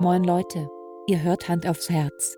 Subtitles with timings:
[0.00, 0.68] Moin Leute,
[1.06, 2.36] ihr hört Hand aufs Herz.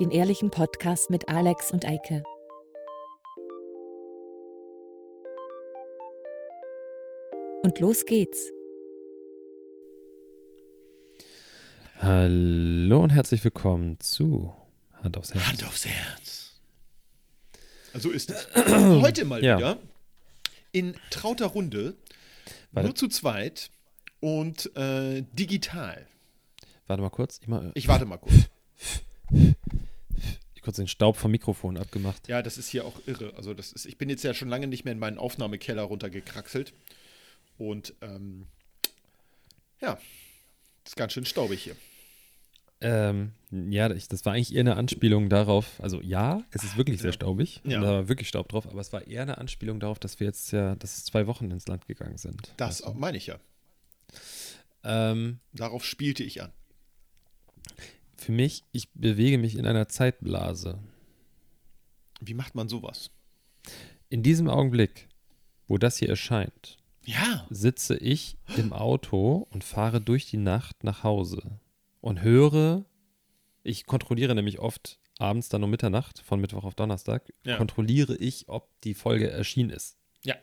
[0.00, 2.22] Den ehrlichen Podcast mit Alex und Eike.
[7.62, 8.50] Und los geht's.
[11.98, 14.54] Hallo und herzlich willkommen zu
[15.02, 15.46] Hand aufs Herz.
[15.46, 16.60] Hand aufs Herz.
[17.92, 18.46] Also ist es.
[19.02, 19.56] Heute mal Ja.
[19.58, 19.78] wieder
[20.72, 21.94] in trauter Runde,
[22.72, 22.88] Warte.
[22.88, 23.70] nur zu zweit
[24.20, 26.06] und äh, digital.
[26.86, 27.38] Warte mal kurz.
[27.40, 28.48] Ich, mal, Ich warte mal kurz.
[30.54, 32.28] ich kurz den Staub vom Mikrofon abgemacht.
[32.28, 33.34] Ja, das ist hier auch irre.
[33.36, 36.72] Also das ist, ich bin jetzt ja schon lange nicht mehr in meinen Aufnahmekeller runtergekraxelt.
[37.58, 38.46] Und ähm,
[39.80, 39.98] ja,
[40.84, 41.76] ist ganz schön staubig hier.
[42.80, 45.80] Ähm, ja, das war eigentlich eher eine Anspielung darauf.
[45.80, 47.62] Also ja, es ist wirklich sehr staubig.
[47.64, 47.80] Ja.
[47.80, 48.66] Da war wirklich Staub drauf.
[48.68, 51.50] Aber es war eher eine Anspielung darauf, dass wir jetzt ja, dass es zwei Wochen
[51.50, 52.52] ins Land gegangen sind.
[52.58, 52.92] Das du?
[52.92, 53.38] meine ich ja.
[54.84, 56.52] Ähm, Darauf spielte ich an.
[58.16, 60.78] für mich, ich bewege mich in einer Zeitblase.
[62.20, 63.10] Wie macht man sowas?
[64.08, 65.08] In diesem Augenblick,
[65.68, 67.46] wo das hier erscheint, Ja.
[67.50, 71.60] sitze ich im Auto und fahre durch die Nacht nach Hause
[72.00, 72.84] und höre,
[73.64, 77.56] ich kontrolliere nämlich oft abends dann um Mitternacht, von Mittwoch auf Donnerstag, Ja.
[77.56, 79.96] kontrolliere ich, ob die Folge erschienen ist.
[80.24, 80.34] Ja.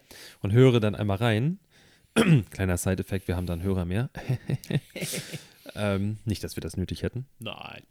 [0.41, 1.59] Und höre dann einmal rein.
[2.52, 4.09] Kleiner Side-Effekt, wir haben dann Hörer mehr.
[5.75, 7.25] ähm, nicht, dass wir das nötig hätten.
[7.39, 7.83] Nein.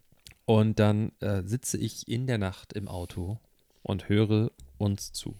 [0.45, 3.39] Und dann äh, sitze ich in der Nacht im Auto
[3.83, 5.37] und höre uns zu.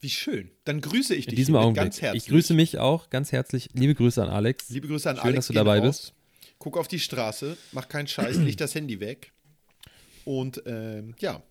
[0.00, 0.50] Wie schön.
[0.64, 1.84] Dann grüße ich In dich diesem hiermit Augenblick.
[1.84, 2.22] ganz herzlich.
[2.24, 3.70] Ich grüße mich auch ganz herzlich.
[3.72, 4.68] Liebe Grüße an Alex.
[4.68, 5.36] Liebe Grüße an Schön, Alex.
[5.36, 6.12] dass du dabei raus.
[6.58, 9.32] Guck auf die Straße, mach keinen Scheiß, leg das Handy weg.
[10.24, 11.42] Und ähm, ja,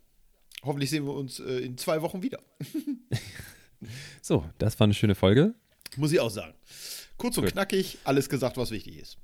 [0.63, 2.39] hoffentlich sehen wir uns äh, in zwei Wochen wieder.
[4.21, 5.53] So, das war eine schöne Folge.
[5.97, 6.53] Muss ich auch sagen.
[7.17, 7.53] Kurz und Gut.
[7.53, 9.17] knackig, alles gesagt, was wichtig ist.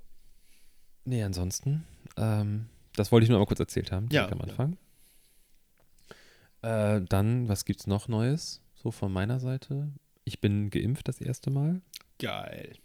[1.06, 1.84] Nee, ansonsten,
[2.18, 4.78] ähm, das wollte ich nur mal kurz erzählt haben, Ja, am Anfang.
[6.62, 8.62] Äh, dann, was gibt's noch Neues?
[8.76, 9.90] So von meiner Seite.
[10.24, 11.82] Ich bin geimpft das erste Mal.
[12.20, 12.76] Geil.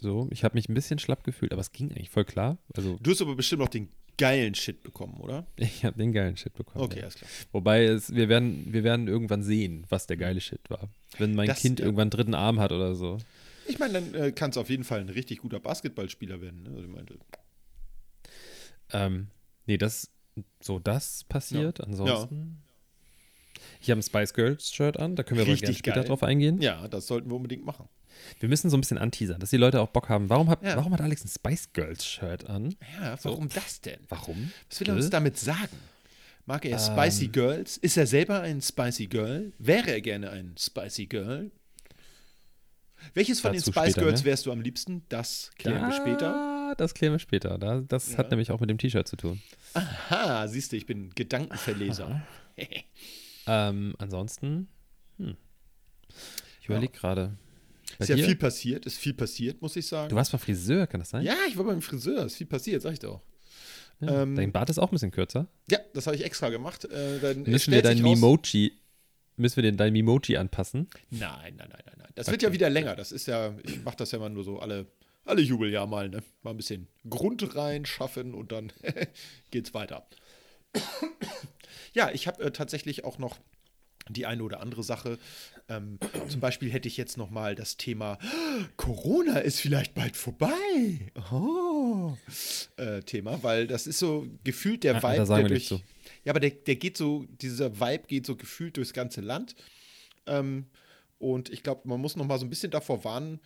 [0.00, 2.58] So, ich habe mich ein bisschen schlapp gefühlt, aber es ging eigentlich voll klar.
[2.74, 3.88] Also, Du hast aber bestimmt noch den
[4.18, 5.46] geilen Shit bekommen, oder?
[5.56, 6.84] ich habe den geilen Shit bekommen.
[6.84, 7.02] Okay, ja.
[7.02, 7.30] alles klar.
[7.52, 10.88] Wobei, es, wir, werden, wir werden irgendwann sehen, was der geile Shit war.
[11.18, 11.84] Wenn mein Das- Kind ja.
[11.86, 13.18] irgendwann einen dritten Arm hat oder so.
[13.66, 16.62] Ich meine, dann äh, kann es auf jeden Fall ein richtig guter Basketballspieler werden.
[16.64, 16.70] Ne?
[16.70, 17.18] Also, ich meinte,
[18.92, 19.28] Ähm,
[19.66, 20.10] nee, das,
[20.60, 21.78] so das passiert.
[21.78, 21.84] Ja.
[21.86, 22.58] Ansonsten.
[23.80, 26.08] Ich habe ein Spice Girls Shirt an, da können wir aber Richtig gerne später geil.
[26.08, 26.60] drauf eingehen.
[26.60, 27.88] ja, das sollten wir unbedingt machen.
[28.40, 30.28] Wir müssen so ein bisschen anteasern, dass die Leute auch Bock haben.
[30.28, 30.76] Warum hat, Ja.
[30.76, 32.74] warum hat Alex ein Spice Girls Shirt an?
[33.00, 34.00] Ja, warum das denn?
[34.08, 34.50] Warum?
[34.70, 35.76] Was will er uns damit sagen?
[36.46, 36.78] Mag er Ähm.
[36.78, 37.76] Spicy Girls?
[37.78, 39.52] Ist er selber ein Spicy Girl?
[39.58, 41.50] Wäre er gerne ein Spicy Girl?
[43.12, 44.26] Welches von Dazu den Spice später, Girls ne?
[44.26, 45.02] wärst du am liebsten?
[45.08, 46.74] Das klären wir später.
[46.78, 47.58] Das klären wir später.
[47.58, 48.18] Da, das Ja.
[48.18, 49.40] hat nämlich auch mit dem T-Shirt zu tun.
[49.74, 52.22] Aha, siehst du, ich bin Gedankenverleser.
[53.46, 54.68] Ähm, ansonsten,
[55.18, 55.36] hm.
[56.60, 57.36] ich überlege gerade.
[57.98, 58.24] Bei ist ja dir?
[58.24, 60.08] viel passiert, ist viel passiert, muss ich sagen.
[60.08, 61.22] Du warst mal Friseur, kann das sein?
[61.24, 63.20] ja, ich war beim Friseur, ist viel passiert, sag ich doch.
[64.00, 64.22] Ja.
[64.22, 65.46] ähm, Dein Bart ist auch ein bisschen kürzer.
[65.70, 66.84] Ja, das habe ich extra gemacht.
[66.86, 68.72] Äh, dann Müssen wir dein Mimoji,
[69.36, 70.88] müssen wir den dein Mimoji anpassen?
[71.10, 72.08] Nein, nein, nein, nein, nein.
[72.16, 72.96] Das wird ja wieder länger.
[72.96, 74.86] Das ist ja, ich mache das ja mal nur so alle,
[75.24, 76.22] alle Jubeljahr mal, ne?
[76.42, 78.72] Mal ein bisschen Grund reinschaffen und dann
[79.50, 80.06] geht's weiter.
[81.92, 83.38] ja, ich habe äh, tatsächlich auch noch
[84.08, 85.18] die eine oder andere Sache.
[85.68, 85.98] Ähm,
[86.28, 88.18] zum Beispiel hätte ich jetzt noch mal das Thema
[88.76, 90.52] Corona ist vielleicht bald vorbei.
[91.32, 92.16] Oh,
[92.76, 95.52] äh, Thema, weil das ist so gefühlt der Ah, Vibe, der durch.
[95.52, 95.68] nichts
[96.24, 99.54] Ja, aber der, der geht so, dieser Vibe geht so gefühlt durchs ganze Land.
[100.26, 100.66] Ähm,
[101.18, 103.40] und ich glaube, man muss noch mal so ein bisschen davor warnen,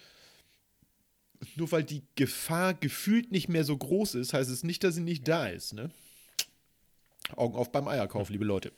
[1.55, 5.03] nur weil die Gefahr gefühlt nicht mehr so groß ist, heißt es nicht, dass sie
[5.03, 5.73] nicht da ist.
[5.75, 5.91] Ne?
[7.37, 8.73] Augen auf beim Eierkauf, liebe Leute.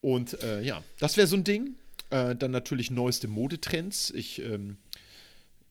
[0.00, 1.74] Und äh, ja, das wäre so ein Ding.
[2.10, 4.10] Äh, dann natürlich neueste Modetrends.
[4.10, 4.76] Ich ähm,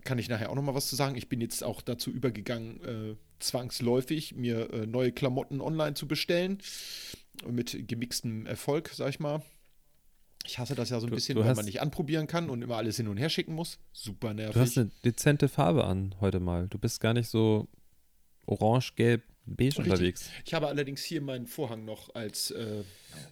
[0.03, 1.15] kann ich nachher auch noch mal was zu sagen.
[1.15, 6.59] Ich bin jetzt auch dazu übergegangen, äh, zwangsläufig mir äh, neue Klamotten online zu bestellen.
[7.49, 9.41] Mit gemixtem Erfolg, sag ich mal.
[10.45, 12.61] Ich hasse das ja so ein Du- bisschen, du weil man nicht anprobieren kann und
[12.61, 13.79] immer alles hin und her schicken muss.
[13.93, 14.53] Super nervig.
[14.53, 16.67] Du hast eine dezente Farbe an heute mal.
[16.67, 17.67] Du bist gar nicht so
[18.45, 19.85] orange, gelb, beige Richtig.
[19.85, 20.29] unterwegs.
[20.45, 22.83] Ich habe allerdings hier meinen Vorhang noch als äh,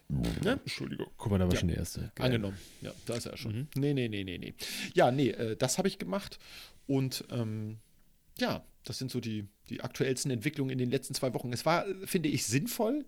[0.08, 0.52] ne?
[0.64, 1.06] Entschuldigung.
[1.16, 1.58] Guck mal, da war Ja.
[1.60, 2.12] schon der erste.
[2.18, 2.56] Angenommen.
[2.82, 3.52] Ja, da ist er schon.
[3.56, 3.68] Mhm.
[3.74, 4.54] Nee, nee, nee, nee, nee.
[4.94, 6.38] Ja, nee, äh, das habe ich gemacht.
[6.86, 7.78] Und ähm,
[8.38, 11.52] ja, das sind so die, die aktuellsten Entwicklungen in den letzten zwei Wochen.
[11.52, 13.04] Es war, finde ich, sinnvoll,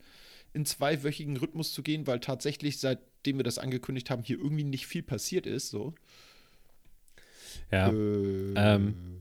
[0.52, 4.86] in zweiwöchigen Rhythmus zu gehen, weil tatsächlich, seitdem wir das angekündigt haben, hier irgendwie nicht
[4.86, 5.68] viel passiert ist.
[5.68, 5.94] So.
[7.70, 7.90] Ja.
[7.92, 9.20] Äh, Ähm,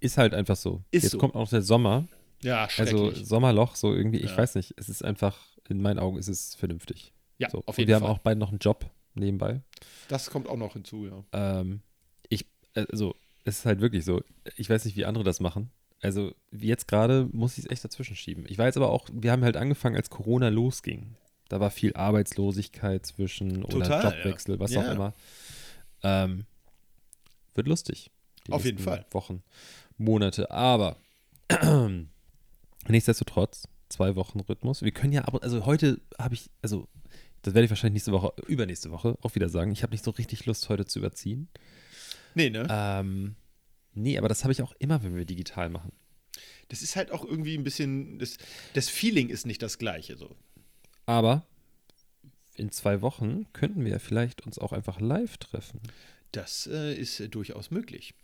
[0.00, 0.82] ist halt einfach so.
[0.90, 1.18] Ist Jetzt so.
[1.18, 2.06] kommt auch der Sommer.
[2.42, 3.10] Ja, Also.
[3.12, 4.38] Sommerloch, so irgendwie, ich Ja.
[4.38, 4.74] weiß nicht.
[4.76, 5.38] Es ist einfach,
[5.68, 7.12] in meinen Augen ist es vernünftig.
[7.38, 7.58] ja, So.
[7.58, 8.08] auf Und jeden wir Fall.
[8.08, 9.60] haben auch beide noch einen Job nebenbei.
[10.08, 11.24] das kommt auch noch hinzu, ja.
[11.60, 11.80] Ähm,
[12.28, 14.22] ich, also, es ist halt wirklich so.
[14.56, 15.70] Ich weiß nicht, wie andere das machen.
[16.02, 18.44] Also, jetzt gerade muss ich es echt dazwischen schieben.
[18.48, 21.14] Ich jetzt aber auch, wir haben halt angefangen, als Corona losging.
[21.48, 24.92] Da war viel Arbeitslosigkeit zwischen Total, oder Jobwechsel, was auch Ja.
[24.92, 25.14] immer.
[26.02, 26.44] Ähm,
[27.54, 28.10] wird lustig.
[28.50, 29.06] Auf jeden Fall.
[29.12, 29.42] Wochen,
[29.96, 30.50] Monate.
[30.50, 30.96] Aber
[32.88, 34.82] nichtsdestotrotz, zwei Wochen Rhythmus.
[34.82, 36.88] Wir können ja, aber, also heute habe ich, also
[37.42, 39.70] das werde ich wahrscheinlich nächste Woche, übernächste Woche auch wieder sagen.
[39.72, 41.48] Ich habe nicht so richtig Lust, heute zu überziehen.
[42.34, 42.66] Nee, ne?
[42.68, 43.36] Ähm,
[43.94, 45.92] nee, aber das habe ich auch immer, wenn wir digital machen.
[46.68, 48.36] Das ist halt auch irgendwie ein bisschen, das,
[48.74, 50.34] das Feeling ist nicht das gleiche so.
[51.06, 51.46] Aber
[52.56, 55.80] in zwei Wochen könnten wir ja vielleicht uns auch einfach live treffen.
[56.32, 58.14] Das äh, ist äh, durchaus möglich.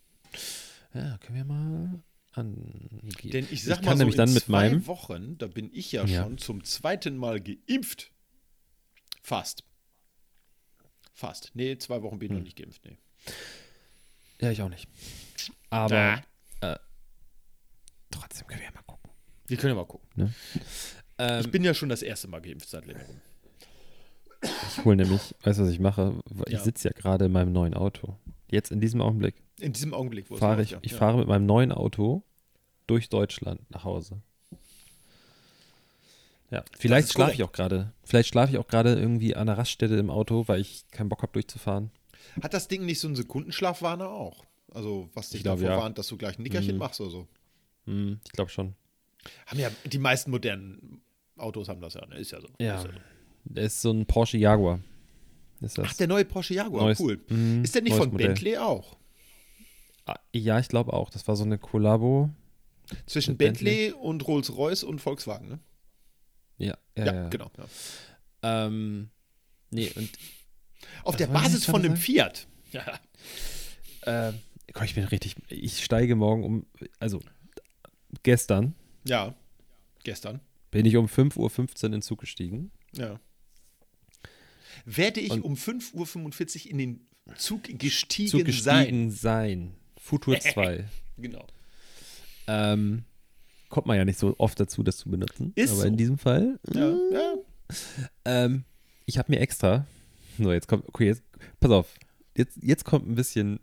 [0.94, 3.31] Ja, können wir mal angehen.
[3.31, 5.46] Denn ich sag ich mal kann so, nämlich in dann mit zwei meinem Wochen, da
[5.46, 6.23] bin ich ja, Ja.
[6.25, 8.11] schon zum zweiten Mal geimpft.
[9.23, 9.64] Fast.
[11.14, 11.50] Fast.
[11.55, 12.38] Nee, zwei Wochen bin ich Hm.
[12.38, 12.84] noch nicht geimpft.
[12.84, 12.99] Nee.
[14.40, 14.88] Ja, ich auch nicht.
[15.70, 16.23] Aber
[16.61, 16.73] Na.
[16.73, 16.79] äh,
[18.11, 19.11] trotzdem können wir ja mal gucken.
[19.46, 20.35] Wir können ja mal gucken.
[21.19, 23.20] Ähm, Ich bin ja schon das erste Mal geimpft seit längerem.
[24.43, 26.19] ich hole nämlich, weißt du, was ich mache?
[26.46, 26.61] Ich Ja.
[26.64, 28.17] sitze ja gerade in meinem neuen Auto.
[28.52, 30.99] Jetzt in diesem Augenblick In diesem Augenblick, wo fahre ich, ich ja.
[30.99, 32.22] fahre mit meinem neuen Auto
[32.87, 34.20] durch Deutschland nach Hause.
[36.50, 37.93] Ja, vielleicht schlafe ich auch gerade.
[38.04, 41.22] Vielleicht schlafe ich auch gerade irgendwie an einer Raststätte im Auto, weil ich keinen Bock
[41.22, 41.90] habe durchzufahren.
[42.43, 44.44] Hat das Ding nicht so einen Sekundenschlafwarner auch?
[44.70, 45.81] Also, was dich Ich glaub, davor ja.
[45.81, 46.78] warnt, dass du gleich ein Nickerchen Mhm.
[46.78, 47.28] machst oder so.
[47.87, 48.75] Hm, ich glaube schon.
[49.46, 51.00] Haben ja, die meisten modernen
[51.38, 52.16] Autos haben das ja, ne?
[52.19, 52.49] Ist ja so.
[52.58, 52.76] Ja.
[52.76, 52.99] Ist ja so.
[53.44, 54.81] Der ist so ein Porsche Jaguar.
[55.62, 55.87] Ist das?
[55.91, 57.20] Ach, der neue Porsche Jaguar, Neues- cool.
[57.29, 58.29] Mhm, Ist der nicht von Modell.
[58.29, 58.97] Bentley auch?
[60.06, 61.11] Ah, Ja, ich glaube auch.
[61.11, 62.31] Das war so eine Kollabo.
[63.06, 65.59] Zwischen Mit Bentley, und Rolls-Royce und Volkswagen, ne?
[66.59, 67.29] Ja, ja, Ja, ja.
[67.29, 67.50] genau.
[68.43, 68.67] Ja.
[68.67, 69.09] Ähm,
[69.70, 70.11] nee, und
[71.05, 71.97] Auf der Basis von einem?
[71.97, 72.47] Fiat.
[72.73, 72.85] Ja.
[74.03, 74.32] äh,
[74.73, 75.37] komm, ich bin richtig.
[75.49, 76.67] Ich steige morgen um.
[76.99, 77.20] Also,
[78.23, 78.75] gestern
[79.05, 79.35] Ja.
[80.05, 80.41] Gestern.
[80.73, 82.73] bin ich um 5.15 Uhr in den Zug gestiegen.
[82.94, 83.20] Ja.
[84.84, 88.84] Werde ich Und- um 5.45 Uhr in den Zug gestiegen, Zug sein.
[88.84, 89.74] gestiegen sein.
[89.98, 90.84] Futur 2.
[91.19, 91.46] Genau.
[92.46, 93.04] ähm,
[93.69, 95.52] kommt man ja nicht so oft dazu, das zu benutzen.
[95.54, 95.86] Ist Aber so.
[95.86, 96.58] in diesem Fall.
[96.74, 97.34] Ja, ja.
[98.24, 98.64] Ähm,
[99.06, 99.86] ich habe mir extra.
[100.38, 100.86] So, jetzt kommt.
[100.88, 101.22] Okay, jetzt.
[101.60, 101.94] Pass auf.
[102.36, 103.60] Jetzt, jetzt kommt ein bisschen.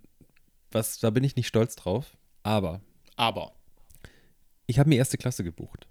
[0.71, 2.15] Was, da bin ich nicht stolz drauf.
[2.43, 2.81] Aber
[3.15, 3.53] Aber.
[4.67, 5.87] ich habe mir erste Klasse gebucht.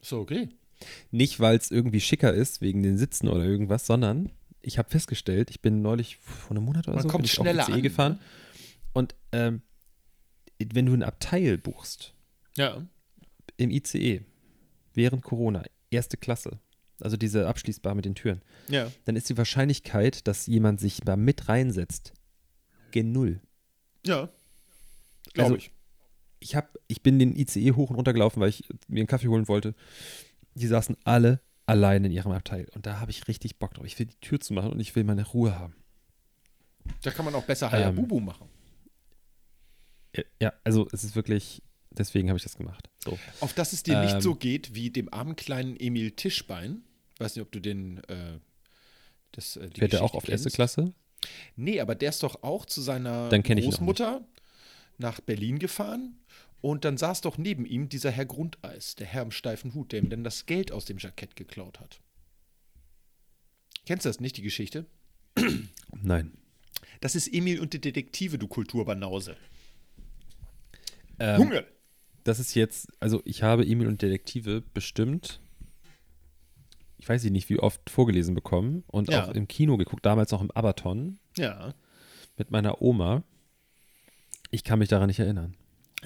[0.00, 0.48] So, okay.
[1.10, 4.30] Nicht, weil es irgendwie schicker ist, wegen den Sitzen oder irgendwas, sondern
[4.60, 7.32] ich habe festgestellt, ich bin neulich vor einem Monat oder Man so kommt bin ich
[7.32, 8.12] schneller auf ICE an, gefahren.
[8.14, 8.18] ne?
[8.92, 9.62] Und ähm,
[10.58, 12.14] wenn du ein Abteil buchst
[12.56, 12.84] Ja.
[13.56, 14.22] im ICE
[14.94, 16.58] während Corona, erste Klasse,
[17.00, 18.90] also diese abschließbar mit den Türen, Ja.
[19.04, 22.12] dann ist die Wahrscheinlichkeit, dass jemand sich da mit reinsetzt,
[22.90, 23.40] gen Null.
[24.04, 24.28] Ja.
[25.34, 25.70] Glaube Also- ich.
[26.40, 29.26] Ich, hab, ich bin den ICE hoch und runter gelaufen, weil ich mir einen Kaffee
[29.26, 29.74] holen wollte.
[30.58, 32.66] Die saßen alle allein in ihrem Abteil.
[32.74, 33.86] Und da habe ich richtig Bock drauf.
[33.86, 35.74] Ich will die Tür zumachen und ich will meine Ruhe haben.
[37.02, 38.48] Da kann man auch besser Ähm, Hayabubu machen.
[40.40, 42.88] Ja, also es ist wirklich, deswegen habe ich das gemacht.
[43.04, 43.18] So.
[43.40, 46.82] Auf dass es dir nicht Ähm, so geht wie dem armen kleinen Emil Tischbein.
[47.18, 48.02] Weiß nicht, ob du den.
[48.04, 48.38] Äh,
[49.32, 50.50] das, äh, Fährt der auch auf erste.
[50.50, 50.94] Klasse?
[51.56, 54.22] Nee, aber der ist doch auch zu seiner ich Großmutter
[54.96, 56.18] nach Berlin gefahren.
[56.60, 60.00] Und dann saß doch neben ihm dieser Herr Grundeis, der Herr im steifen Hut, der
[60.00, 62.00] ihm dann das Geld aus dem Jackett geklaut hat.
[63.86, 64.86] Kennst du das nicht, die Geschichte?
[66.02, 66.32] Nein.
[67.00, 69.36] Das ist Emil und die Detektive, du Kulturbanause.
[71.20, 71.66] Ähm, Junge!
[72.24, 75.40] Das ist jetzt, also ich habe Emil und Detektive bestimmt,
[76.98, 79.24] ich weiß nicht, wie oft vorgelesen bekommen und Ja.
[79.24, 81.72] auch im Kino geguckt, damals noch im Abaton Ja.
[82.36, 83.22] mit meiner Oma.
[84.50, 85.56] Ich kann mich daran nicht erinnern.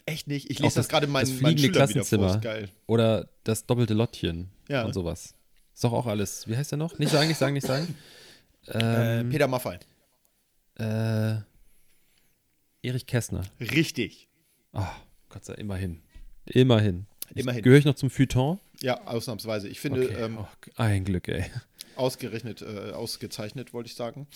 [0.07, 0.51] Echt nicht?
[0.51, 1.87] Ich lese das, das- gerade meinen, das meinen fliegende vor.
[1.87, 2.35] Klassenzimmer.
[2.37, 2.69] Ist geil.
[2.87, 4.85] Oder das doppelte Lottchen Ja.
[4.85, 5.35] und sowas.
[5.75, 6.47] Ist doch auch alles.
[6.49, 6.99] Wie heißt der noch?
[6.99, 7.95] Nicht sagen, nicht sagen, nicht sagen.
[8.67, 8.79] Äh,
[9.21, 9.79] Ähm, Peter Maffay.
[10.79, 11.37] äh,
[12.83, 13.43] Erich Kästner.
[13.61, 14.29] Richtig.
[14.73, 14.91] Ah,
[15.29, 16.01] Gott sei immerhin.
[16.47, 17.07] Immerhin.
[17.35, 17.63] Immerhin.
[17.63, 18.59] Gehöre ich noch zum Feuilleton?
[18.81, 19.69] Ja, ausnahmsweise.
[19.69, 20.15] Ich finde, Okay.
[20.25, 20.47] ähm, oh,
[20.77, 21.45] ein Glück, ey.
[21.97, 24.27] Ausgerechnet, äh, ausgezeichnet, wollte ich sagen.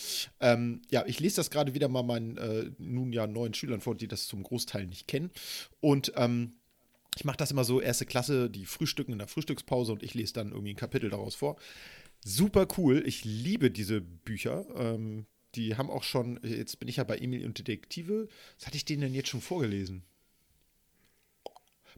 [0.41, 3.95] Ähm, ja, ich lese das gerade wieder mal meinen äh, nun ja neuen Schülern vor,
[3.95, 5.31] die das zum Großteil nicht kennen.
[5.81, 6.55] Und ähm,
[7.17, 10.35] ich mache das immer so, erste Klasse, die frühstücken in der Frühstückspause und ich lese
[10.35, 11.57] dann irgendwie ein Kapitel daraus vor.
[12.25, 13.03] Super cool.
[13.07, 14.67] Ich liebe diese Bücher.
[14.77, 18.29] Ähm, die haben auch schon, jetzt bin ich ja bei Emil und Detektive.
[18.59, 20.05] Was hatte ich denen denn jetzt schon vorgelesen?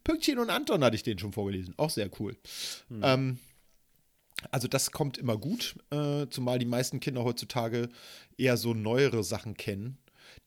[0.05, 1.75] Pünktchen und Anton hatte ich den schon vorgelesen.
[1.77, 2.37] Auch sehr cool.
[2.89, 3.01] Hm.
[3.03, 3.39] Ähm,
[4.51, 7.89] also das kommt immer gut, äh, zumal die meisten Kinder heutzutage
[8.37, 9.99] eher so neuere Sachen kennen,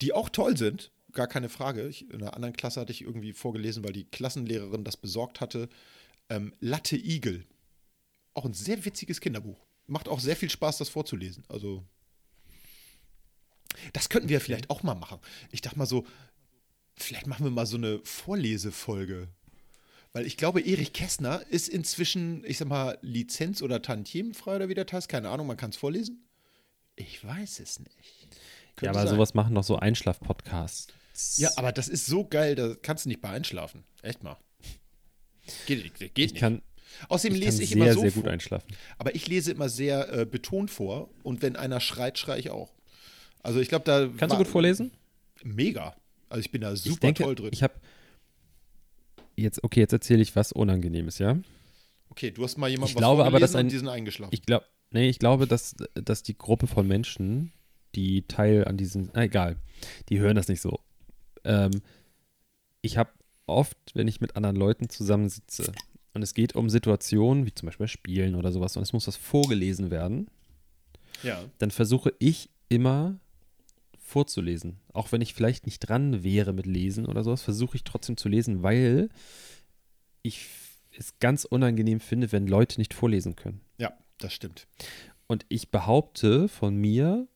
[0.01, 1.87] die auch toll sind, gar keine Frage.
[1.87, 5.69] Ich, in einer anderen Klasse hatte ich irgendwie vorgelesen, weil die Klassenlehrerin das besorgt hatte.
[6.29, 7.45] Ähm, Latte Igel.
[8.33, 9.59] Auch ein sehr witziges Kinderbuch.
[9.87, 11.43] Macht auch sehr viel Spaß, das vorzulesen.
[11.49, 11.83] Also
[13.93, 15.19] das könnten wir vielleicht auch mal machen.
[15.51, 16.05] Ich dachte mal so,
[16.95, 19.27] vielleicht machen wir mal so eine Vorlesefolge.
[20.13, 24.73] Weil ich glaube, Erich Kästner ist inzwischen, ich sag mal, Lizenz- oder Tantiemfrei oder wie
[24.73, 25.07] das heißt.
[25.09, 26.27] Keine Ahnung, man kann es vorlesen.
[26.97, 28.27] Ich weiß es nicht.
[28.75, 29.15] Könnte ja, aber sein.
[29.15, 31.37] sowas machen doch so Einschlaf-Podcasts.
[31.37, 33.83] Ja, aber das ist so geil, da kannst du nicht bei einschlafen.
[34.01, 34.37] Echt mal.
[35.65, 36.39] Geht, nicht, geht ich nicht.
[36.39, 36.61] kann,
[37.09, 38.23] Außerdem ich kann lese ich sehr, immer so sehr vor.
[38.23, 38.75] gut einschlafen.
[38.97, 42.73] Aber ich lese immer sehr äh, betont vor und wenn einer schreit, schreie ich auch.
[43.43, 44.91] Also ich glaube, da Kannst du war- gut vorlesen?
[45.43, 45.95] Mega.
[46.29, 47.49] Also ich bin da super denke, toll drin.
[47.53, 47.73] ich habe
[49.41, 51.37] jetzt, okay, jetzt erzähle ich was Unangenehmes, ja?
[52.09, 54.33] okay, du hast mal jemanden Ich glaube aber, dass vorgelesen und ein- die sind eingeschlafen.
[54.33, 57.51] Ich glaube, nee, ich glaube, dass, dass die Gruppe von Menschen,
[57.95, 59.55] die Teil an diesen, na egal,
[60.09, 60.79] die hören das nicht so.
[61.43, 61.71] Ähm,
[62.81, 63.09] ich habe
[63.47, 65.71] oft, wenn ich mit anderen Leuten zusammensitze
[66.13, 69.15] und es geht um Situationen, wie zum Beispiel Spielen oder sowas, und es muss was
[69.15, 70.27] vorgelesen werden,
[71.23, 71.41] ja.
[71.59, 73.19] dann versuche ich immer
[74.11, 74.79] vorzulesen.
[74.93, 78.29] Auch wenn ich vielleicht nicht dran wäre mit Lesen oder sowas, versuche ich trotzdem zu
[78.29, 79.09] lesen, weil
[80.21, 80.47] ich
[80.97, 83.61] es ganz unangenehm finde, wenn Leute nicht vorlesen können.
[83.77, 84.67] Ja, das stimmt.
[85.27, 87.27] Und ich behaupte von mir,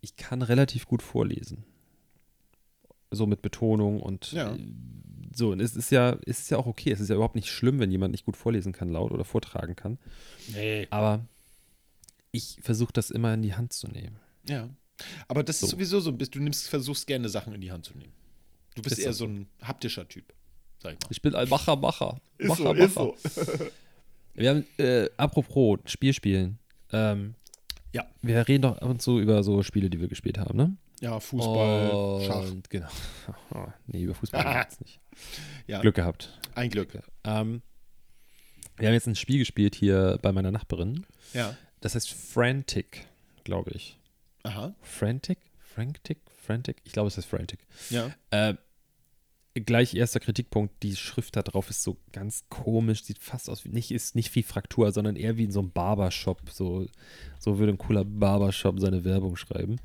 [0.00, 1.64] ich kann relativ gut vorlesen.
[3.10, 4.54] So mit Betonung und Ja.
[4.54, 4.58] äh,
[5.34, 5.50] so.
[5.50, 6.92] Und es ist ja, es ist ja auch okay.
[6.92, 9.74] Es ist ja überhaupt nicht schlimm, wenn jemand nicht gut vorlesen kann, laut oder vortragen
[9.76, 9.98] kann.
[10.52, 10.86] Nee.
[10.90, 11.24] Aber
[12.30, 14.16] ich versuche das immer in die Hand zu nehmen.
[14.48, 14.68] Ja.
[15.28, 15.66] Aber das So.
[15.66, 18.12] ist sowieso so, du nimmst, versuchst gerne Sachen in die Hand zu nehmen.
[18.74, 20.32] Du bist Ist eher das so ein haptischer Typ,
[20.82, 21.08] sag ich mal.
[21.10, 22.20] Ich bin ein Macher, Macher.
[22.38, 22.84] Ist Macher, so, Macher.
[22.84, 23.66] ist so.
[24.34, 26.58] Wir haben, äh, apropos Spiel spielen.
[26.92, 27.34] Ähm,
[27.92, 28.04] Ja.
[28.22, 30.76] Wir reden doch ab und zu über so Spiele, die wir gespielt haben, ne?
[31.00, 32.50] Ja, Fußball, Schach.
[32.50, 32.88] Und Genau.
[33.86, 34.98] nee, über Fußball wir jetzt nicht.
[35.68, 36.36] Ja, Glück gehabt.
[36.56, 36.98] ein Glück.
[37.22, 37.62] Ähm,
[38.76, 41.06] wir haben jetzt ein Spiel gespielt hier bei meiner Nachbarin.
[41.32, 41.56] Ja.
[41.80, 43.06] Das heißt Frantic,
[43.44, 44.00] glaube ich.
[44.44, 44.74] Aha.
[44.82, 45.38] Frantic?
[45.58, 46.18] Frantic?
[46.44, 46.76] Frantic?
[46.84, 47.58] Ich glaube, es heißt Frantic.
[47.90, 48.10] Ja.
[48.30, 48.54] Äh,
[49.54, 53.68] gleich erster Kritikpunkt, die Schrift da drauf ist so ganz komisch, sieht fast aus wie,
[53.70, 56.42] nicht, ist nicht wie Fraktur, sondern eher wie in so einem Barbershop.
[56.50, 56.86] So,
[57.38, 59.76] so würde ein cooler Barbershop seine Werbung schreiben.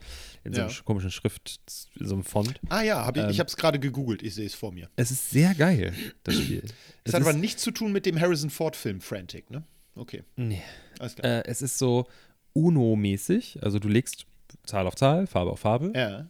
[0.43, 0.65] In so Ja.
[0.65, 1.59] einem sch- komischen Schrift,
[1.99, 2.59] in so einem Font.
[2.69, 4.89] Ah ja, hab ich, Ähm, ich habe es gerade gegoogelt, ich sehe es vor mir.
[4.95, 6.63] Es ist sehr geil, das Spiel.
[6.65, 6.73] Es
[7.05, 9.63] Es hat aber nichts zu tun mit dem Harrison Ford-Film Frantic, ne?
[9.95, 10.61] Okay, nee.
[10.99, 11.25] alles klar.
[11.39, 12.07] äh, es ist so
[12.53, 14.25] UNO-mäßig, also du legst
[14.65, 15.91] Zahl auf Zahl, Farbe auf Farbe.
[15.95, 16.27] ja.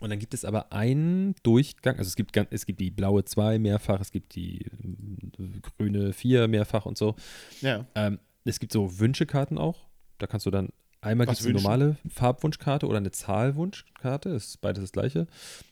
[0.00, 3.60] Und dann gibt es aber einen Durchgang, also es gibt, es gibt die blaue 2
[3.60, 7.14] mehrfach, es gibt die mm, grüne 4 mehrfach und so.
[7.60, 7.86] Ja.
[7.94, 9.78] Ähm, es gibt so Wünschekarten auch.
[10.18, 10.70] Da kannst du dann
[11.02, 15.28] einmal gibt es eine normale Farbwunschkarte oder eine Zahlwunschkarte, ist beides das gleiche.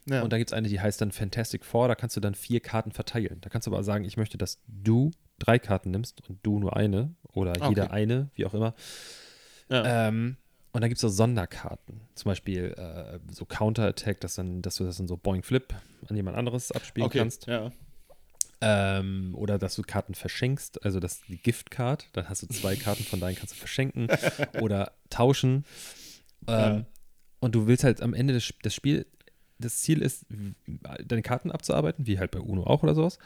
[0.06, 0.22] ja.
[0.22, 2.60] Und dann gibt es eine, die heißt dann Fantastic Four, da kannst du dann vier
[2.60, 3.38] Karten verteilen.
[3.40, 5.10] Da kannst du aber sagen, ich möchte, dass du
[5.40, 7.92] drei Karten nimmst und du nur eine oder Ah, jeder okay.
[7.94, 8.74] eine, wie auch immer.
[9.68, 10.06] ja.
[10.08, 10.36] Ähm,
[10.72, 12.00] und dann gibt es so Sonderkarten.
[12.14, 15.74] Zum Beispiel äh, so Counter-Attack, dass, dann, dass du das dann so Boing Flip
[16.08, 17.18] an jemand anderes abspielen okay.
[17.18, 17.46] kannst.
[17.46, 17.72] Ja.
[18.60, 22.76] Ähm, oder dass du Karten verschenkst, also das ist die Gift-Card, dann hast du zwei
[22.76, 24.08] Karten von deinen kannst du verschenken
[24.60, 25.64] oder tauschen.
[26.46, 26.84] Ähm, Ja.
[27.40, 29.06] Und du willst halt am Ende des, des Spiels,
[29.58, 30.26] das Ziel ist,
[31.04, 33.18] deine Karten abzuarbeiten, wie halt bei UNO auch oder sowas.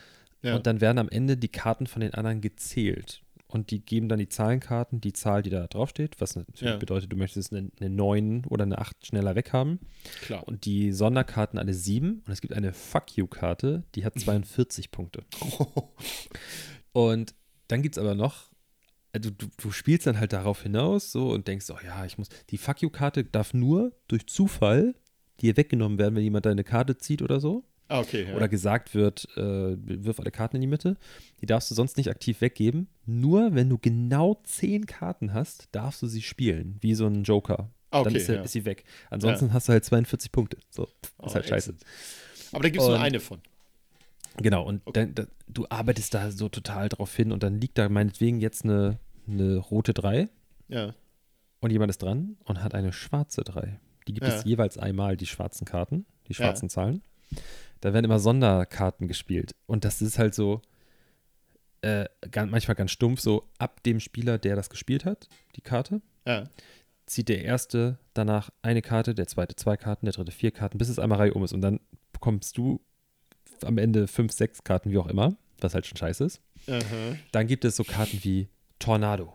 [0.42, 0.56] Ja.
[0.56, 3.22] Und dann werden am Ende die Karten von den anderen gezählt.
[3.54, 6.76] Und die geben dann die Zahlenkarten, die Zahl, die da draufsteht, was natürlich Ja.
[6.76, 9.78] bedeutet, du möchtest eine, eine 9 oder eine 8 schneller weghaben.
[10.22, 10.46] Klar.
[10.48, 12.22] Und die Sonderkarten alle 7.
[12.26, 15.22] Und es gibt eine Fuck You-Karte, die hat 42 Punkte.
[16.92, 17.34] Und
[17.68, 18.50] dann gibt es aber noch,
[19.12, 22.28] also du, du spielst dann halt darauf hinaus so und denkst, oh ja, ich muss,
[22.50, 24.94] die Fuck You-Karte darf nur durch Zufall
[25.40, 27.64] dir weggenommen werden, wenn jemand deine Karte zieht oder so.
[27.88, 28.26] Ah, okay.
[28.28, 28.34] Ja.
[28.36, 30.96] Oder gesagt wird, äh, wirf alle Karten in die Mitte.
[31.40, 32.88] Die darfst du sonst nicht aktiv weggeben.
[33.04, 37.70] Nur wenn du genau 10 Karten hast, darfst du sie spielen, wie so ein Joker.
[37.90, 38.42] Ah, okay, dann ist, sie- ja.
[38.42, 38.84] ist sie weg.
[39.10, 40.56] Ansonsten hast du halt 42 Punkte.
[40.70, 40.88] So,
[41.18, 41.74] Oh, ist halt scheiße.
[42.52, 43.40] Aber da gibt es nur eine von.
[44.38, 45.00] Genau, und Okay.
[45.06, 48.64] dann, da, du arbeitest da so total drauf hin und dann liegt da meinetwegen jetzt
[48.64, 48.98] eine,
[49.28, 50.28] eine rote 3
[50.68, 50.94] Ja.
[51.60, 53.78] und jemand ist dran und hat eine schwarze 3.
[54.08, 54.34] Die gibt Ja.
[54.34, 56.36] es jeweils einmal, die schwarzen Karten, die Ja.
[56.36, 57.02] schwarzen Zahlen.
[57.84, 59.54] Da werden immer Sonderkarten gespielt.
[59.66, 60.62] Und das ist halt so,
[61.82, 66.00] äh, ganz, manchmal ganz stumpf, so ab dem Spieler, der das gespielt hat, die Karte,
[66.26, 66.44] Ja.
[67.04, 70.88] zieht der erste danach eine Karte, der zweite zwei Karten, der dritte vier Karten, bis
[70.88, 71.52] es einmal Reihe um ist.
[71.52, 71.78] Und dann
[72.14, 72.80] bekommst du
[73.62, 75.36] am Ende fünf, sechs Karten, wie auch immer.
[75.60, 76.40] was halt schon scheiße ist.
[76.66, 77.16] Aha.
[77.32, 78.48] Dann gibt es so Karten wie
[78.78, 79.32] Tornado.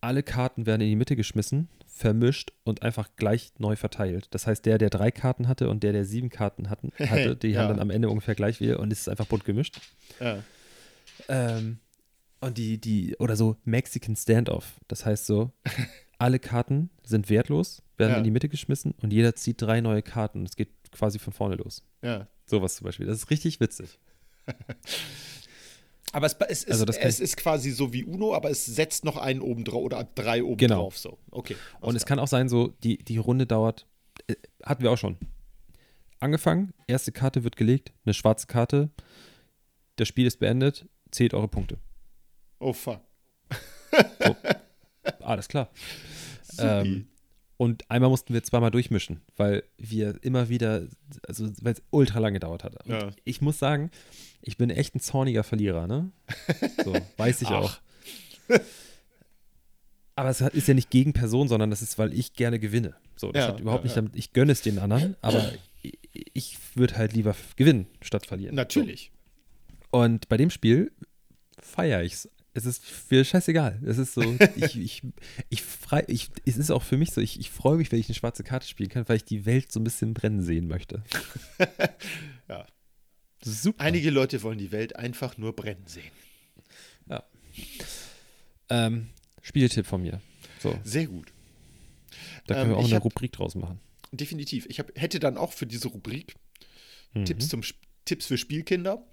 [0.00, 1.68] Alle Karten werden in die Mitte geschmissen,
[2.02, 4.26] vermischt und einfach gleich neu verteilt.
[4.32, 7.48] Das heißt, der, der drei Karten hatte und der, der sieben Karten hatten, hatte, die
[7.48, 7.60] Ja.
[7.62, 9.80] haben dann am Ende ungefähr gleich viel und es ist einfach bunt gemischt.
[10.20, 10.42] Ja.
[11.28, 11.78] Ähm,
[12.40, 14.80] und die, die, oder so Mexican Standoff.
[14.88, 15.52] Das heißt so,
[16.18, 18.18] alle Karten sind wertlos, werden Ja.
[18.18, 20.44] in die Mitte geschmissen und jeder zieht drei neue Karten.
[20.44, 21.82] Es geht quasi von vorne los.
[22.02, 22.26] ja.
[22.44, 23.06] Sowas zum Beispiel.
[23.06, 23.98] Das ist richtig witzig.
[26.12, 29.04] Aber es, es, ist, Also kann es ist quasi so wie Uno, aber es setzt
[29.04, 30.76] noch einen oben drauf oder drei oben Genau.
[30.82, 30.98] drauf.
[30.98, 31.18] So.
[31.30, 31.56] Okay.
[31.80, 33.86] Und es kann auch sein, so, die, die Runde dauert,
[34.26, 35.16] äh, hatten wir auch schon.
[36.20, 38.90] Angefangen, erste Karte wird gelegt, eine schwarze Karte,
[39.96, 41.78] das Spiel ist beendet, zählt eure Punkte.
[42.60, 43.00] Oh fuck.
[45.20, 45.70] Alles klar.
[46.58, 47.08] Ähm,
[47.62, 50.82] und einmal mussten wir zweimal durchmischen, weil wir immer wieder,
[51.28, 52.84] also weil es ultra lange gedauert hat.
[52.84, 53.10] Und Ja.
[53.22, 53.92] ich muss sagen,
[54.40, 56.10] ich bin echt ein zorniger Verlierer, ne?
[56.84, 57.78] So, weiß ich auch.
[60.16, 62.96] Aber es ist ja nicht gegen Person, sondern das ist, weil ich gerne gewinne.
[63.16, 65.52] So, das Ja, hat überhaupt ja, nicht damit, ich gönne es den anderen, aber
[65.82, 65.98] ich,
[66.34, 68.56] ich würde halt lieber gewinnen statt verlieren.
[68.56, 69.12] Natürlich.
[69.92, 70.90] Und bei dem Spiel
[71.60, 72.28] feiere ich es.
[72.54, 73.80] Es ist mir scheißegal.
[73.84, 74.22] Es ist so,
[74.56, 75.02] ich, ich,
[75.48, 78.08] ich frei, ich, es ist auch für mich so, ich, ich freue mich, wenn ich
[78.08, 81.02] eine schwarze Karte spielen kann, weil ich die Welt so ein bisschen brennen sehen möchte.
[82.48, 82.66] Ja.
[83.42, 83.80] Super.
[83.82, 86.10] Einige Leute wollen die Welt einfach nur brennen sehen.
[88.68, 89.08] Ähm,
[89.42, 90.20] Spieltipp von mir.
[90.60, 91.32] So, Sehr gut.
[92.46, 93.80] da können Ähm, wir auch eine hab- Rubrik draus machen.
[94.12, 94.66] Definitiv.
[94.68, 96.34] Ich hab, hätte dann auch für diese Rubrik
[97.14, 97.26] Mhm.
[97.26, 97.60] Tipps, zum,
[98.06, 99.04] Tipps für Spielkinder.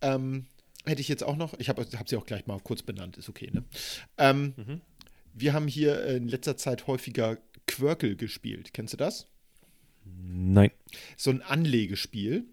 [0.00, 0.46] Ähm,
[0.86, 1.54] hätte ich jetzt auch noch.
[1.58, 3.64] Ich habe hab sie auch gleich mal kurz benannt, ist okay, ne?
[4.18, 4.80] Ähm, Mhm.
[5.38, 8.72] Wir haben hier in letzter Zeit häufiger Quirkel gespielt.
[8.72, 9.26] Kennst du das?
[10.04, 10.70] Nein.
[11.18, 12.44] So ein Anlegespiel.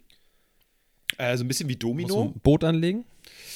[1.17, 2.23] Äh, so ein bisschen wie Domino.
[2.25, 3.05] ein Boot anlegen?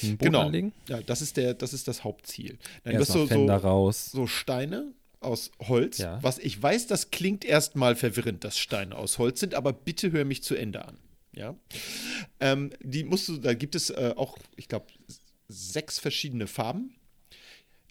[0.02, 0.40] Ein Boot Genau.
[0.42, 0.72] anlegen?
[0.88, 2.56] Ja, das ist, der, das ist das Hauptziel.
[2.84, 4.10] Dann du hast so, raus.
[4.12, 5.98] so Steine aus Holz.
[5.98, 6.22] Ja.
[6.22, 10.24] Was ich weiß, das klingt erstmal verwirrend, dass Steine aus Holz sind, aber bitte hör
[10.24, 10.96] mich zu Ende an.
[11.38, 11.54] Ja.
[12.40, 14.86] Ähm, die musst du, da gibt es äh, auch, ich glaube,
[15.46, 16.96] sechs verschiedene Farben.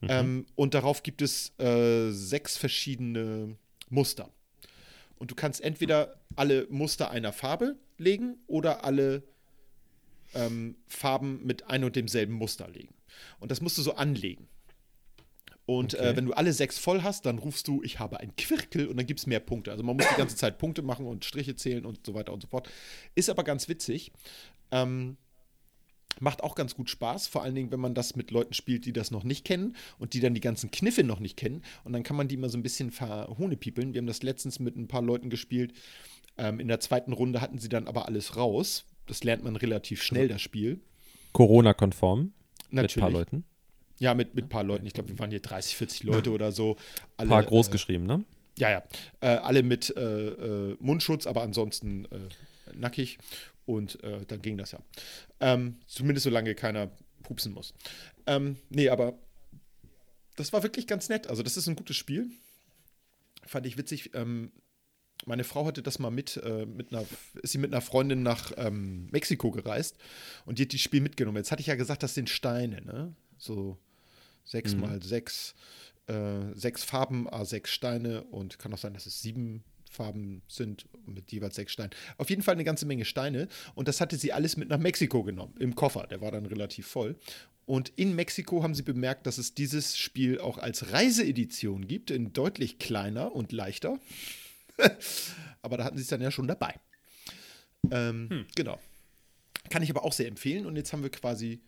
[0.01, 0.07] Mhm.
[0.09, 3.55] Ähm, und darauf gibt es äh, sechs verschiedene
[3.89, 4.29] Muster.
[5.17, 9.23] Und du kannst entweder alle Muster einer Farbe legen oder alle
[10.33, 12.93] ähm, Farben mit ein und demselben Muster legen.
[13.39, 14.49] Und das musst du so anlegen.
[15.67, 16.11] Und Okay.
[16.11, 18.95] äh, wenn du alle sechs voll hast, dann rufst du, ich habe ein Quirkel und
[18.97, 19.69] dann gibt es mehr Punkte.
[19.69, 22.41] Also man muss die ganze Zeit Punkte machen und Striche zählen und so weiter und
[22.41, 22.69] so fort.
[23.15, 24.13] Ist aber ganz witzig.
[24.71, 25.17] Ähm,
[26.21, 28.93] macht auch ganz gut Spaß, vor allen Dingen, wenn man das mit Leuten spielt, die
[28.93, 31.61] das noch nicht kennen und die dann die ganzen Kniffe noch nicht kennen.
[31.83, 33.93] Und dann kann man die immer so ein bisschen verhohnepiepeln.
[33.93, 35.73] Wir haben das letztens mit ein paar Leuten gespielt.
[36.37, 38.85] Ähm, in der zweiten Runde hatten sie dann aber alles raus.
[39.05, 40.79] Das lernt man relativ schnell, das Spiel.
[41.33, 42.19] Corona-konform.
[42.21, 43.13] Mit ein paar Natürlich.
[43.13, 43.43] Leuten.
[43.99, 44.85] Ja, mit, mit ein paar Leuten.
[44.85, 46.77] Ich glaube, wir waren hier 30, 40 Leute oder so.
[47.17, 48.23] Ein paar groß äh, geschrieben, ne?
[48.57, 48.83] Ja, ja.
[49.21, 52.17] Äh, alle mit äh, äh, Mundschutz, aber ansonsten äh,
[52.75, 53.17] nackig.
[53.65, 54.79] Und äh, dann ging das ja.
[55.39, 56.89] Ähm, zumindest solange keiner
[57.23, 57.73] pupsen muss.
[58.25, 59.17] Ähm, nee, aber
[60.35, 61.27] das war wirklich ganz nett.
[61.27, 62.29] Also, das ist ein gutes Spiel.
[63.45, 64.11] Fand ich witzig.
[64.13, 64.51] Ähm,
[65.25, 67.05] meine Frau hatte das mal mit, äh, mit einer,
[67.41, 69.97] ist sie mit einer Freundin nach ähm, Mexiko gereist
[70.45, 71.37] und die hat das Spiel mitgenommen.
[71.37, 73.15] Jetzt hatte ich ja gesagt, das sind Steine, ne?
[73.37, 73.77] So
[74.47, 74.81] sechs Mhm.
[74.81, 75.53] mal sechs,
[76.07, 80.85] äh, sechs Farben, a sechs Steine und kann auch sein, dass es sieben Farben sind
[81.05, 81.91] mit jeweils sechs Steinen.
[82.17, 85.23] Auf jeden Fall eine ganze Menge Steine und das hatte sie alles mit nach Mexiko
[85.23, 86.07] genommen, im Koffer.
[86.07, 87.15] Der war dann relativ voll.
[87.65, 92.31] Und in Mexiko haben sie bemerkt, dass es dieses Spiel auch als Reiseedition gibt, in
[92.31, 93.99] deutlich kleiner und leichter.
[95.61, 96.75] aber da hatten sie es dann ja schon dabei.
[97.91, 98.79] Ähm, Genau.
[99.69, 100.65] Kann ich aber auch sehr empfehlen.
[100.65, 101.59] Und jetzt haben wir quasi.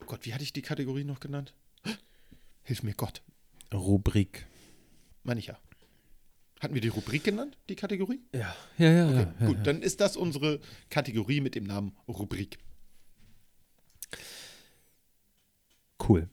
[0.00, 1.52] Oh Gott, wie hatte ich die Kategorie noch genannt?
[2.68, 3.22] Hilf mir Gott.
[3.72, 4.46] Rubrik.
[5.22, 5.58] Meine ich ja.
[6.60, 8.20] Hatten wir die Rubrik genannt, die Kategorie?
[8.34, 8.54] Ja.
[8.76, 9.46] Ja, ja, Okay, ja.
[9.46, 9.62] gut, ja.
[9.62, 12.58] dann ist das unsere Kategorie mit dem Namen Rubrik.
[16.06, 16.28] Cool.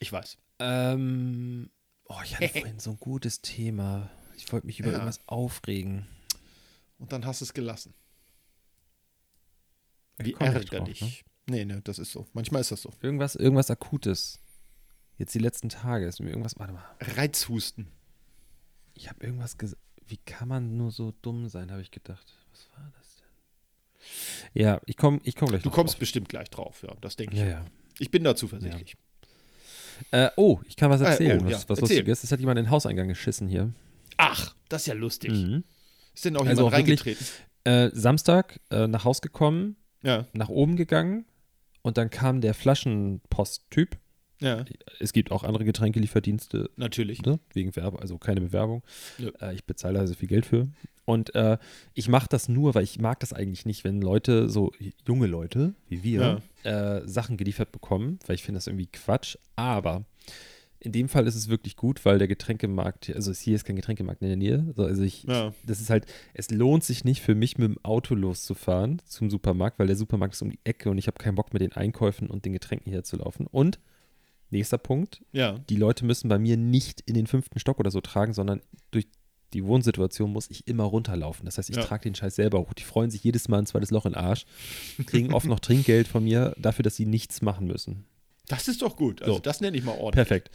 [0.00, 0.38] Ich weiß.
[0.60, 1.68] Ähm,
[2.06, 4.10] oh, ich hatte vorhin so ein gutes Thema.
[4.36, 4.94] Ich wollte mich über Ja.
[4.94, 6.06] irgendwas aufregen.
[6.96, 7.92] Und dann hast du es gelassen.
[10.16, 11.02] Wie ärgerlich.
[11.02, 11.12] ne?
[11.46, 12.26] Nee, nee, das ist so.
[12.32, 12.90] Manchmal ist das so.
[13.02, 14.40] Irgendwas, irgendwas Akutes.
[15.18, 16.58] Jetzt die letzten Tage ist mir irgendwas.
[16.58, 16.84] Warte mal.
[17.00, 17.88] Reizhusten.
[18.94, 19.80] Ich habe irgendwas gesagt.
[20.06, 22.34] Wie kann man nur so dumm sein, habe ich gedacht.
[22.50, 24.62] Was war das denn?
[24.62, 26.00] Ja, ich komme ich komm gleich Du kommst drauf.
[26.00, 26.94] bestimmt gleich drauf, ja.
[27.00, 27.40] Das denke ich.
[27.40, 27.64] Ja, ja.
[27.98, 28.96] Ich bin da zuversichtlich.
[30.10, 31.40] Äh, oh, ich kann was Äh, oh, erzählen.
[31.40, 31.96] ja, was was erzähl.
[31.98, 32.24] Lustiges.
[32.24, 33.72] Es hat jemand in den Hauseingang geschissen hier.
[34.16, 35.30] Ach, das ist ja lustig.
[35.30, 35.64] Mhm.
[36.14, 37.26] Ist denn auch Also jemand auch wirklich- reingetreten?
[37.64, 40.26] Äh, Samstag äh, nach Haus gekommen, Ja.
[40.32, 41.24] nach oben gegangen
[41.82, 43.96] Und dann kam der Flaschenpost-Typ.
[44.40, 44.64] Ja,
[45.00, 47.22] Es gibt auch andere Getränkelieferdienste, natürlich.
[47.22, 47.38] ne?
[47.52, 48.82] wegen Werbung, also keine Bewerbung.
[49.18, 49.30] Ja.
[49.40, 50.68] Äh, ich bezahle also viel Geld für.
[51.06, 51.58] Und äh,
[51.92, 54.72] ich mache das nur, weil ich mag das eigentlich nicht, wenn Leute, so
[55.06, 59.36] junge Leute wie wir, äh, Sachen geliefert bekommen, weil ich finde das irgendwie Quatsch.
[59.54, 60.04] Aber
[60.80, 63.76] in dem Fall ist es wirklich gut, weil der Getränkemarkt, also es hier ist kein
[63.76, 64.72] Getränkemarkt in der Nähe.
[64.76, 65.52] So, Also ich, Ja.
[65.66, 69.78] das ist halt, es lohnt sich nicht für mich mit dem Auto loszufahren zum Supermarkt,
[69.78, 72.28] weil der Supermarkt ist um die Ecke und ich habe keinen Bock mit den Einkäufen
[72.28, 73.46] und den Getränken hier zu laufen.
[73.46, 73.78] Und
[74.54, 75.58] nächster Punkt, Ja.
[75.68, 79.06] die Leute müssen bei mir nicht in den fünften Stock oder so tragen, sondern durch
[79.52, 81.44] die Wohnsituation muss ich immer runterlaufen.
[81.44, 81.82] Das heißt, ich Ja.
[81.84, 82.72] trage den Scheiß selber hoch.
[82.72, 84.46] Die freuen sich jedes Mal ein zweites Loch in den Arsch,
[85.06, 88.04] kriegen oft noch Trinkgeld von mir dafür, dass sie nichts machen müssen.
[88.48, 89.22] Das ist doch gut.
[89.22, 89.40] Also So.
[89.40, 90.14] das nenne ich mal ordentlich.
[90.26, 90.50] Perfekt.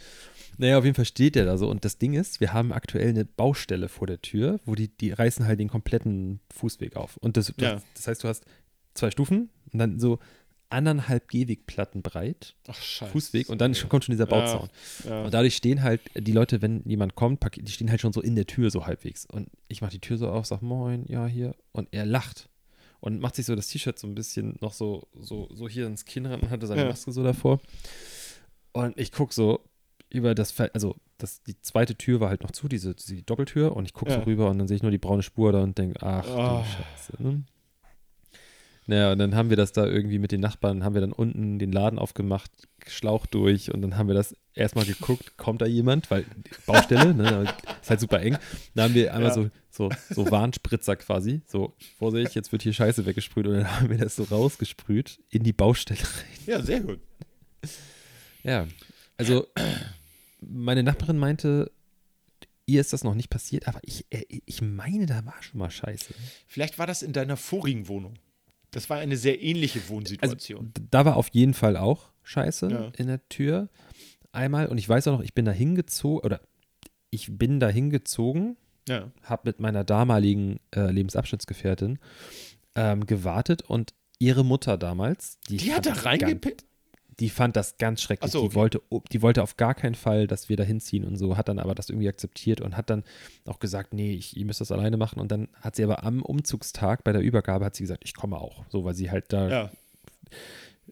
[0.58, 1.68] Naja, auf jeden Fall steht der da so.
[1.70, 5.10] Und das Ding ist, wir haben aktuell eine Baustelle vor der Tür, wo die, die
[5.12, 7.16] reißen halt den kompletten Fußweg auf.
[7.16, 7.82] Und das, das, Ja.
[7.94, 8.44] das heißt, du hast
[8.94, 10.18] zwei Stufen und dann so
[10.70, 13.12] anderthalb Gehwegplatten breit, Ach, scheiße.
[13.12, 14.68] Fußweg, und dann kommt schon dieser Bauzaun.
[15.08, 15.24] Ja.
[15.24, 18.36] Und dadurch stehen halt die Leute, wenn jemand kommt, die stehen halt schon so in
[18.36, 19.26] der Tür so halbwegs.
[19.26, 21.54] Und ich mache die Tür so auf, sag Moin, ja, hier.
[21.72, 22.48] Und er lacht.
[23.00, 26.04] Und macht sich so das T-Shirt so ein bisschen noch so, so, so hier ins
[26.04, 26.88] Kinn ran und hatte seine Ja.
[26.88, 27.60] Maske so davor.
[28.72, 29.60] Und ich gucke so
[30.10, 33.74] über das Feld, also das, die zweite Tür war halt noch zu, diese, die Doppeltür.
[33.76, 34.18] Und ich gucke Ja.
[34.18, 36.62] so rüber und dann sehe ich nur die braune Spur da und denke, ach Oh.
[36.62, 37.22] du Scheiße.
[37.22, 37.42] Ne?
[38.90, 41.60] Naja, und dann haben wir das da irgendwie mit den Nachbarn, haben wir dann unten
[41.60, 42.50] den Laden aufgemacht,
[42.88, 46.24] Schlauch durch und dann haben wir das erstmal geguckt, kommt da jemand, weil
[46.66, 48.36] Baustelle, ne, ist halt super eng.
[48.74, 49.34] Dann haben wir einmal Ja.
[49.34, 53.90] so, so, so Warnspritzer quasi, so, Vorsicht, jetzt wird hier Scheiße weggesprüht und dann haben
[53.90, 56.26] wir das so rausgesprüht in die Baustelle rein.
[56.46, 56.98] ja, sehr gut.
[58.42, 58.66] Ja,
[59.18, 59.46] also
[60.40, 61.70] meine Nachbarin meinte,
[62.66, 65.70] ihr ist das noch nicht passiert, aber ich, äh, ich meine, da war schon mal
[65.70, 66.12] Scheiße.
[66.48, 68.14] Vielleicht war das in deiner vorigen Wohnung.
[68.72, 70.72] Das war eine sehr ähnliche Also, Wohnsituation.
[70.76, 72.92] d- da war auf jeden Fall auch Scheiße Ja.
[72.96, 73.68] in der Tür.
[74.32, 76.40] Einmal, und ich weiß auch noch, ich bin da hingezogen, oder
[77.10, 78.56] ich bin da hingezogen,
[78.88, 79.10] ja.
[79.24, 81.98] habe mit meiner damaligen äh, Lebensabschnittsgefährtin
[82.76, 86.64] ähm, gewartet und ihre Mutter damals, die, Die hat da das reingepickt?
[87.20, 88.32] Die fand das ganz schrecklich.
[88.32, 88.54] So, die, okay.
[88.54, 91.58] wollte, die wollte auf gar keinen Fall, dass wir da hinziehen und so, hat dann
[91.58, 93.04] aber das irgendwie akzeptiert und hat dann
[93.46, 95.20] auch gesagt, nee, ich, ihr müsst das alleine machen.
[95.20, 98.38] Und dann hat sie aber am Umzugstag bei der Übergabe hat sie gesagt, ich komme
[98.38, 98.64] auch.
[98.70, 99.70] So, weil sie halt da Ja.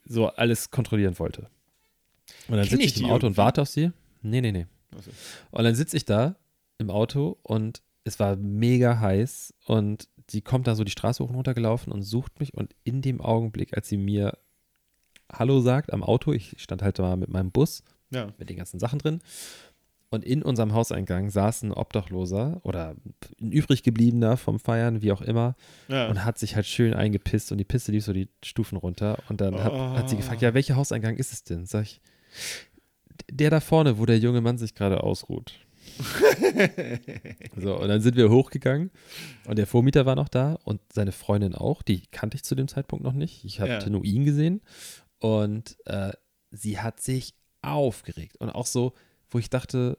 [0.05, 1.49] so alles kontrollieren wollte.
[2.49, 3.37] Und dann sitze ich ich im die Auto und irgendwie?
[3.39, 3.91] warte auf sie.
[4.23, 4.67] Nee, nee, nee.
[4.95, 5.11] Also,
[5.51, 6.37] Und dann sitze ich da
[6.79, 11.29] im Auto und es war mega heiß und sie kommt da so die Straße hoch
[11.31, 14.37] und runter gelaufen und sucht mich und in dem Augenblick, als sie mir
[15.33, 18.29] Hallo sagt am Auto, ich stand halt da mit meinem Bus ja.
[18.39, 19.21] mit den ganzen Sachen drin
[20.11, 22.95] und in unserem Hauseingang saß ein Obdachloser oder
[23.41, 25.55] ein übrig gebliebener vom Feiern, wie auch immer,
[25.89, 26.09] ja.
[26.09, 29.41] und hat sich halt schön eingepisst und die Pisse lief so die Stufen runter und
[29.41, 31.67] dann hat, hat sie gefragt, ja, welcher Hauseingang ist es denn?
[31.67, 32.01] Sag ich,
[33.31, 35.53] der da vorne, wo der junge Mann sich gerade ausruht.
[37.57, 38.91] so, und dann sind wir hochgegangen
[39.47, 42.69] und der Vormieter war noch da und seine Freundin auch, die kannte ich zu dem
[42.69, 43.45] Zeitpunkt noch nicht.
[43.45, 43.89] Ich hatte Ja.
[43.89, 44.61] nur ihn gesehen
[45.19, 46.13] und äh,
[46.51, 48.93] sie hat sich aufgeregt und auch so,
[49.31, 49.99] wo ich dachte,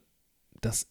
[0.62, 0.88] das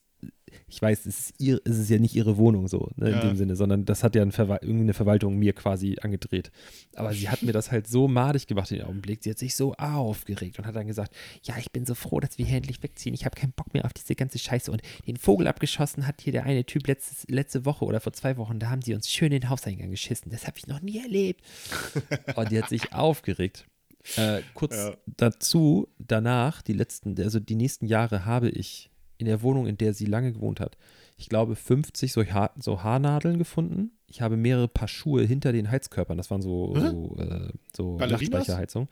[0.66, 3.20] ich weiß, es ist, ihr, es ist ja nicht ihre Wohnung so, ne, in Ja.
[3.20, 6.50] dem Sinne, sondern das hat ja ein Verwal irgendeine Verwaltung mir quasi angedreht.
[6.96, 9.22] Aber sie hat mir das halt so madig gemacht in dem Augenblick.
[9.22, 11.14] Sie hat sich so aufgeregt und hat dann gesagt,
[11.44, 13.14] ja, ich bin so froh, dass wir hier endlich wegziehen.
[13.14, 14.72] Ich habe keinen Bock mehr auf diese ganze Scheiße.
[14.72, 18.36] Und den Vogel abgeschossen hat hier der eine Typ letztes, letzte Woche oder vor zwei
[18.38, 18.58] Wochen.
[18.58, 20.32] Da haben sie uns schön in den Hauseingang geschissen.
[20.32, 21.44] Das habe ich noch nie erlebt.
[22.36, 23.66] und die hat sich aufgeregt.
[24.16, 24.94] Äh, kurz Ja.
[25.06, 29.92] dazu, danach, die letzten, also die nächsten Jahre habe ich in der Wohnung, in der
[29.94, 30.76] sie lange gewohnt hat,
[31.16, 33.90] ich glaube 50 so, Haar, so Haarnadeln gefunden.
[34.06, 36.16] Ich habe mehrere Paar Schuhe hinter den Heizkörpern.
[36.16, 36.88] Das waren so, Hä?
[36.90, 38.30] so, äh, so Ballerinas?
[38.30, 38.88] Nachtspeicherheizung.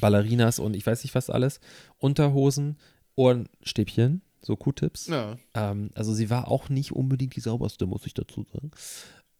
[0.00, 1.60] Ballerinas und ich weiß nicht was alles.
[1.98, 2.76] Unterhosen,
[3.14, 5.06] Ohrenstäbchen, so Q-Tips.
[5.08, 5.36] ja.
[5.54, 8.70] Ähm, also sie war auch nicht unbedingt die sauberste, muss ich dazu sagen.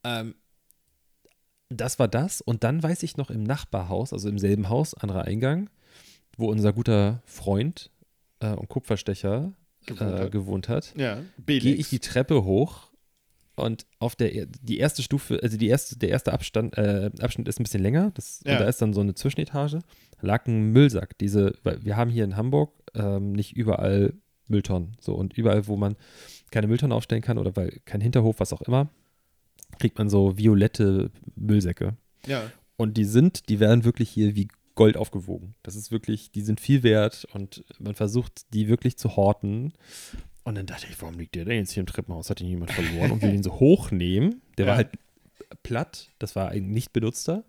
[0.05, 0.35] Ähm,
[1.69, 2.41] das war das.
[2.41, 5.71] Und dann weiß ich noch im Nachbarhaus, also im selben Haus, anderer Eingang,
[6.37, 7.91] wo unser guter Freund
[8.41, 9.53] äh, und Kupferstecher
[9.87, 10.33] Gewohnt äh, hat.
[10.33, 11.19] gewohnt hat, Ja.
[11.47, 12.89] gehe ich die Treppe hoch
[13.55, 17.47] und auf der er- die erste Stufe, also die erste, der erste Abstand, äh, Abschnitt
[17.49, 18.53] ist ein bisschen länger, das, Ja.
[18.55, 19.79] und da ist dann so eine Zwischenetage,
[20.21, 21.17] lag ein Müllsack.
[21.19, 24.15] Diese, weil wir haben hier in Hamburg ähm, nicht überall
[24.49, 24.97] Mülltonnen.
[25.01, 25.97] So, und überall, wo man
[26.51, 28.89] keine Mülltonnen aufstellen kann oder weil kein Hinterhof, was auch immer,
[29.79, 31.11] kriegt man so violette
[31.47, 31.97] Müllsäcke.
[32.27, 32.51] ja.
[32.79, 35.55] Und die sind, die werden wirklich hier wie Gold aufgewogen.
[35.63, 39.73] Das ist wirklich, die sind viel wert und man versucht, die wirklich zu horten.
[40.45, 42.29] Und dann dachte ich, warum liegt der denn jetzt hier im Treppenhaus?
[42.29, 44.43] Hat ihn jemand verloren und will ihn so hochnehmen?
[44.59, 44.77] Der war Ja.
[44.77, 44.91] halt
[45.63, 47.45] platt, das war ein nicht benutzter.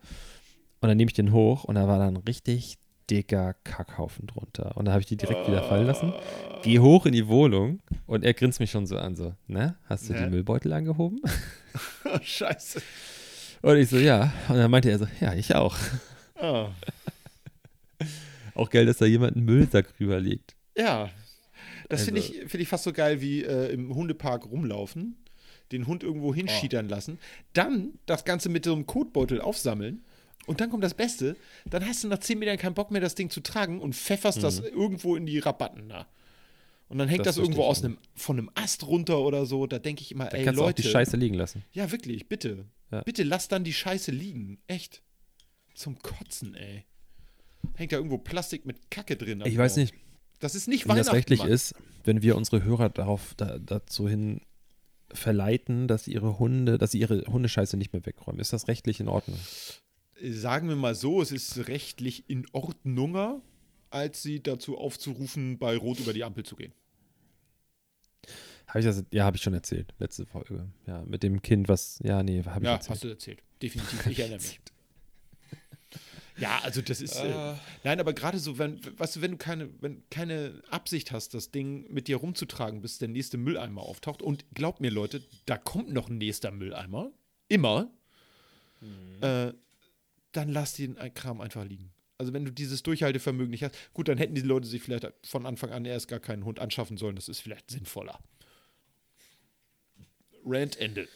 [0.79, 2.77] Und dann nehme ich den hoch und da war dann richtig
[3.09, 4.77] dicker Kackhaufen drunter.
[4.77, 6.13] Und dann habe ich die direkt wieder fallen lassen.
[6.63, 9.75] Geh hoch in die Wohnung und er grinst mich schon so an, so, ne?
[9.85, 10.23] Hast du Ne?
[10.23, 11.19] die Müllbeutel angehoben?
[12.21, 12.81] Scheiße.
[13.61, 14.31] Und ich so, ja.
[14.49, 15.75] Und dann meinte er so, ja, ich auch.
[16.35, 16.69] Ah.
[18.53, 20.55] Auch geil, dass da jemand einen Müllsack rüberlegt.
[20.75, 21.09] Ja.
[21.89, 25.15] Das finde Also- ich, find ich fast so geil wie äh, im Hundepark rumlaufen,
[25.71, 27.19] den Hund irgendwo hinschietern lassen,
[27.53, 30.03] dann das Ganze mit so einem Kotbeutel aufsammeln
[30.47, 33.15] und dann kommt das Beste, dann hast du nach 10 Metern keinen Bock mehr, das
[33.15, 36.07] Ding zu tragen und pfefferst das irgendwo in die Rabatten da.
[36.89, 39.67] Und dann hängt Das das, irgendwo aus einem, von einem Ast runter oder so.
[39.67, 40.81] Da denke ich immer, Da ey kannst du auch Leute.
[40.83, 41.63] die Scheiße liegen lassen.
[41.73, 42.63] Ja, wirklich, bitte.
[42.91, 43.01] Ja.
[43.01, 44.59] Bitte lass dann die Scheiße liegen.
[44.67, 45.01] Echt.
[45.73, 46.85] Zum Kotzen, ey.
[47.75, 49.43] Hängt da irgendwo Plastik mit Kacke drin.
[49.45, 49.93] Ich weiß nicht,
[50.39, 51.49] Das ist nicht wie das Weihnachten, rechtlich Mann.
[51.49, 54.41] ist, wenn wir unsere Hörer darauf da, dazu hin
[55.11, 58.39] verleiten, dass sie ihre Hunde, dass sie ihre Hundescheiße nicht mehr wegräumen.
[58.39, 59.39] Ist das rechtlich in Ordnung?
[60.21, 63.41] Sagen wir mal so, es ist rechtlich in Ordnunger,
[63.89, 66.73] als sie dazu aufzurufen, bei Rot über die Ampel zu gehen.
[68.67, 69.03] Habe ich das?
[69.11, 69.93] Ja, habe ich schon erzählt.
[69.99, 70.67] Letzte Folge.
[70.85, 71.99] Ja, mit dem Kind, was.
[72.03, 72.89] Ja, nee, habe ich Ja, erzählt.
[72.89, 73.41] hast du erzählt.
[73.61, 74.59] Definitiv, ich erinnere mich.
[76.39, 77.15] Ja, also das ist.
[77.15, 77.59] Äh, Ah.
[77.83, 81.49] nein, aber gerade so, wenn, weißt du, wenn du keine, wenn keine Absicht hast, das
[81.49, 84.21] Ding mit dir rumzutragen, bis der nächste Mülleimer auftaucht.
[84.21, 87.09] Und glaubt mir, Leute, da kommt noch ein nächster Mülleimer.
[87.47, 87.89] Immer.
[88.81, 89.23] Mhm.
[89.23, 89.53] Äh,
[90.33, 91.91] dann lass den Kram einfach liegen.
[92.19, 95.47] Also wenn du dieses Durchhaltevermögen nicht hast, gut, dann hätten die Leute sich vielleicht von
[95.47, 97.15] Anfang an erst gar keinen Hund anschaffen sollen.
[97.15, 98.19] Das ist vielleicht sinnvoller.
[100.47, 101.07] Rant Ende.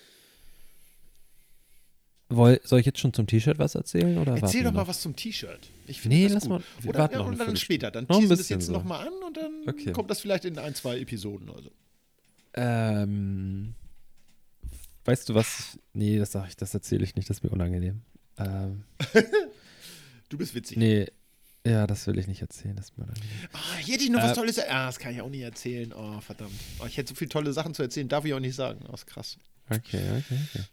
[2.29, 4.17] Woll, soll ich jetzt schon zum T-Shirt was erzählen?
[4.17, 4.87] Oder Erzähl doch mal noch?
[4.87, 5.69] was zum T-Shirt.
[5.87, 6.49] Ich Nee, das lass gut.
[6.49, 7.91] mal- Oder, warten ja, noch und dann später.
[7.91, 8.71] Dann teasen wir es jetzt so.
[8.71, 9.91] nochmal an und dann Okay.
[9.91, 11.71] kommt das vielleicht in ein, zwei Episoden oder so.
[12.53, 13.73] Ähm,
[15.03, 15.77] weißt du was?
[15.93, 18.01] Nee, das ich, das erzähle ich nicht, das ist mir unangenehm.
[18.37, 18.83] Ähm,
[20.29, 20.77] Du bist witzig.
[20.77, 21.07] nee,
[21.65, 23.05] ja, das will ich nicht erzählen, das mir.
[23.53, 24.59] Ah, hier hätte ich noch was Äh, Tolles.
[24.67, 25.93] Ah, das kann ich auch nicht erzählen.
[25.93, 26.53] Oh, verdammt.
[26.81, 28.79] Oh, ich hätte so viele tolle Sachen zu erzählen, darf ich auch nicht sagen.
[28.89, 29.37] Oh, ist krass.
[29.69, 30.63] Okay, okay, okay.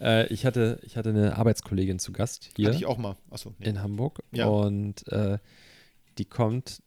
[0.00, 0.20] Ja.
[0.20, 3.16] Äh, ich, hatte, ich hatte eine Arbeitskollegin zu Gast hier Hatte ich auch mal.
[3.30, 3.66] Achso, nee.
[3.68, 4.46] in Hamburg Ja.
[4.46, 5.38] und äh,
[6.18, 6.82] die kommt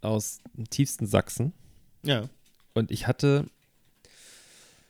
[0.00, 1.52] aus dem tiefsten Sachsen
[2.02, 2.28] Ja.
[2.74, 3.46] und ich hatte,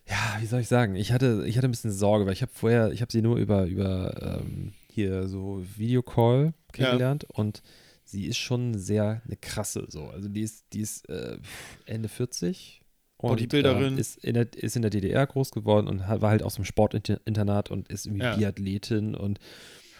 [0.08, 2.52] ja, wie soll ich sagen, ich hatte, ich hatte ein bisschen Sorge, weil ich habe
[2.54, 7.62] vorher, ich habe sie nur über, über ähm, hier so Videocall kennengelernt und
[8.10, 10.06] sie ist schon sehr eine krasse so.
[10.08, 11.38] Also die ist, die ist äh,
[11.86, 12.80] Ende 40
[13.18, 13.96] und Bodybuilderin.
[13.96, 16.64] äh, ist, in der, ist in der DDR groß geworden und war halt aus dem
[16.64, 18.36] Sportinternat und ist irgendwie Ja.
[18.36, 19.38] Biathletin und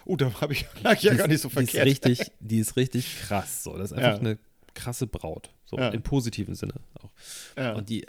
[0.04, 1.86] Oh, da habe ich lag ja die gar ist- nicht so die ist verkehrt.
[1.86, 3.76] richtig, die ist richtig krass so.
[3.76, 4.18] Das ist einfach Ja.
[4.20, 4.38] eine
[4.74, 5.50] krasse Braut.
[5.66, 5.88] So Ja.
[5.90, 7.10] im positiven Sinne auch.
[7.58, 7.74] Ja.
[7.74, 8.06] Und die,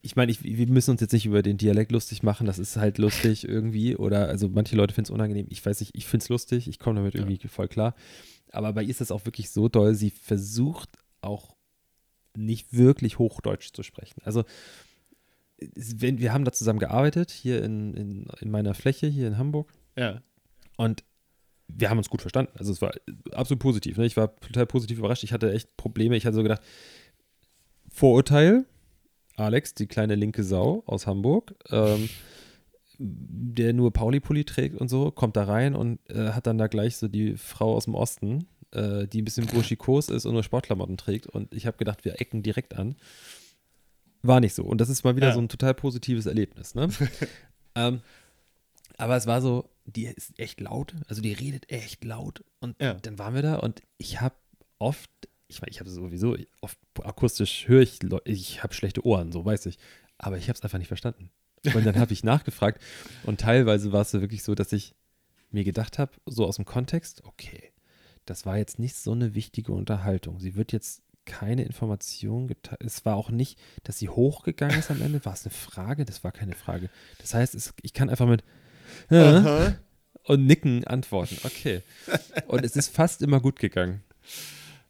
[0.00, 2.76] ich meine, ich, wir müssen uns jetzt nicht über den Dialekt lustig machen, das ist
[2.76, 3.94] halt lustig irgendwie.
[3.96, 5.46] Oder also manche Leute finden es unangenehm.
[5.50, 7.20] Ich weiß nicht, ich finde es lustig, ich komme damit Ja.
[7.20, 7.94] irgendwie voll klar.
[8.52, 11.56] Aber bei ihr ist das auch wirklich so doll, sie versucht auch
[12.36, 14.20] nicht wirklich Hochdeutsch zu sprechen.
[14.24, 14.44] Also
[15.74, 19.72] wenn, wir haben da zusammen gearbeitet, hier in, in, in meiner Fläche, hier in Hamburg.
[19.96, 20.22] ja.
[20.76, 21.02] Und
[21.68, 22.52] wir haben uns gut verstanden.
[22.56, 22.92] Also es war
[23.32, 23.98] absolut positiv.
[23.98, 24.06] Ne?
[24.06, 25.24] Ich war total positiv überrascht.
[25.24, 26.16] Ich hatte echt Probleme.
[26.16, 26.62] Ich hatte so gedacht,
[27.90, 28.64] Vorurteil,
[29.36, 32.08] Alex, die kleine linke Sau aus Hamburg, ähm,
[32.98, 36.96] der nur Pauli-Pulli trägt und so, kommt da rein und äh, hat dann da gleich
[36.96, 40.96] so die Frau aus dem Osten, äh, die ein bisschen burschikos ist und nur Sportklamotten
[40.96, 41.26] trägt.
[41.28, 42.96] Und ich habe gedacht, wir ecken direkt an.
[44.22, 44.64] War nicht so.
[44.64, 45.34] Und das ist mal wieder Ja.
[45.34, 46.74] so ein total positives Erlebnis.
[46.74, 46.88] Ne?
[47.76, 48.00] ähm,
[48.96, 52.42] aber es war so, die ist echt laut, also die redet echt laut.
[52.58, 52.94] Und Ja.
[52.94, 54.34] dann waren wir da und ich habe
[54.80, 55.10] oft,
[55.46, 59.66] ich meine, ich habe sowieso oft akustisch höre ich, ich habe schlechte Ohren, so weiß
[59.66, 59.78] ich.
[60.18, 61.30] Aber ich habe es einfach nicht verstanden.
[61.74, 62.82] Und dann habe ich nachgefragt
[63.24, 64.94] und teilweise war es so wirklich so, dass ich
[65.50, 67.72] mir gedacht habe, so aus dem Kontext, okay,
[68.26, 70.38] das war jetzt nicht so eine wichtige Unterhaltung.
[70.40, 72.82] Sie wird jetzt keine Information geteilt.
[72.82, 75.24] Es war auch nicht, dass sie hochgegangen ist am Ende.
[75.24, 76.04] War es eine Frage?
[76.04, 76.90] Das war keine Frage.
[77.18, 78.44] Das heißt, es, ich kann einfach mit
[79.10, 79.72] äh,
[80.24, 81.38] und nicken antworten.
[81.44, 81.82] Okay.
[82.46, 84.02] Und es ist fast immer gut gegangen.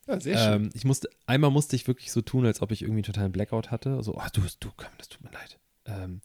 [0.07, 0.53] Ja, sehr schön.
[0.65, 3.33] Ähm, ich musste, einmal musste ich wirklich so tun, als ob ich irgendwie einen totalen
[3.33, 4.03] Blackout hatte.
[4.03, 5.59] So, ach du, du, komm, das tut mir leid.
[5.87, 6.21] Ähm,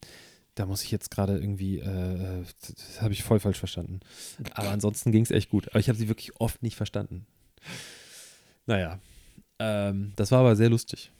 [0.56, 4.02] da muss ich jetzt gerade irgendwie, äh, das, habe ich voll falsch verstanden.
[4.54, 5.70] Aber ansonsten ging es echt gut.
[5.70, 7.26] Aber ich habe sie wirklich oft nicht verstanden.
[8.66, 9.00] Naja,
[9.60, 11.12] ähm, das war aber sehr lustig.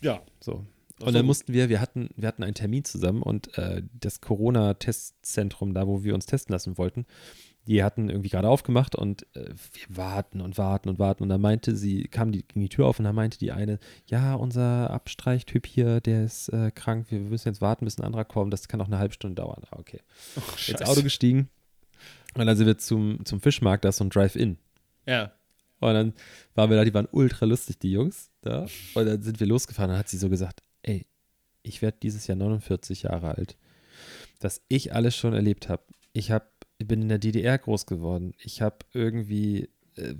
[0.00, 0.22] ja.
[0.40, 0.64] So.
[1.02, 5.72] Und dann mussten wir, wir hatten, wir hatten einen Termin zusammen und äh, das Corona-Testzentrum,
[5.72, 7.06] da wo wir uns testen lassen wollten,
[7.66, 11.22] die hatten irgendwie gerade aufgemacht und äh, wir warten und warten und warten.
[11.22, 13.78] Und dann meinte sie, kam die, ging die Tür auf und dann meinte die eine,
[14.06, 18.24] ja, unser Abstreichtyp hier, der ist äh, krank, wir müssen jetzt warten, bis ein anderer
[18.24, 19.62] kommt, das kann auch eine halbe Stunde dauern.
[19.70, 20.00] Ah, okay.
[20.36, 21.48] Ach, Ins Auto gestiegen
[22.34, 24.58] Und dann sind wir zum, zum Fischmarkt, da ist so ein Drive-In.
[25.06, 25.32] Ja.
[25.80, 26.14] Und dann
[26.54, 28.30] waren wir da, die waren ultra lustig, die Jungs.
[28.42, 28.66] Da.
[28.94, 29.90] Und dann sind wir losgefahren.
[29.90, 31.06] Dann hat sie so gesagt: Ey,
[31.62, 33.56] ich werde dieses Jahr 49 Jahre alt.
[34.38, 35.82] Dass ich alles schon erlebt habe.
[36.12, 36.30] Ich
[36.80, 38.34] hab, bin in der DDR groß geworden.
[38.38, 40.14] Ich habe irgendwie äh,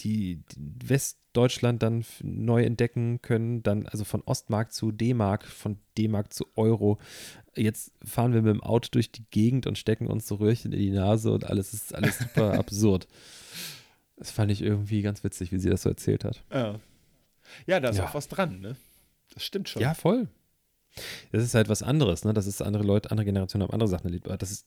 [0.00, 3.62] die, die Westdeutschland dann neu entdecken können.
[3.62, 6.98] Dann also von Ostmark zu D-Mark, von D-Mark zu Euro.
[7.56, 10.78] Jetzt fahren wir mit dem Auto durch die Gegend und stecken uns so Röhrchen in
[10.78, 13.08] die Nase und alles ist alles super absurd.
[14.16, 16.44] Das fand ich irgendwie ganz witzig, wie sie das so erzählt hat.
[16.52, 16.80] Ja,
[17.66, 18.06] ja da ist Ja.
[18.08, 18.76] auch was dran, ne?
[19.34, 19.82] Das stimmt schon.
[19.82, 20.28] Ja, voll.
[21.30, 22.32] Das ist halt was anderes, ne?
[22.34, 24.26] Das ist andere Leute, andere Generationen haben andere Sachen erlebt.
[24.26, 24.66] Aber das ist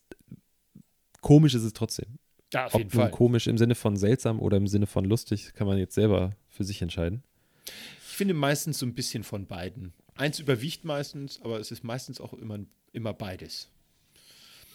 [1.21, 2.17] komisch ist es trotzdem.
[2.53, 3.11] Ja, auf Ob jeden Fall.
[3.11, 6.63] komisch im Sinne von seltsam oder im Sinne von lustig, kann man jetzt selber für
[6.63, 7.23] sich entscheiden.
[7.65, 9.93] Ich finde meistens so ein bisschen von beiden.
[10.15, 12.59] Eins überwiegt meistens, aber es ist meistens auch immer,
[12.91, 13.69] immer beides.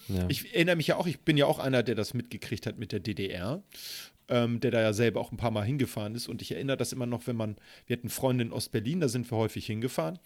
[0.08, 0.26] Ja.
[0.28, 2.92] Ich erinnere mich ja auch, ich bin ja auch einer, der das mitgekriegt hat mit
[2.92, 3.62] der DDR,
[4.28, 6.28] ähm, der da ja selber auch ein paar Mal hingefahren ist.
[6.28, 7.56] Und ich erinnere das immer noch, wenn man,
[7.86, 10.18] wir hatten Freunde in Ostberlin, da sind wir häufig hingefahren.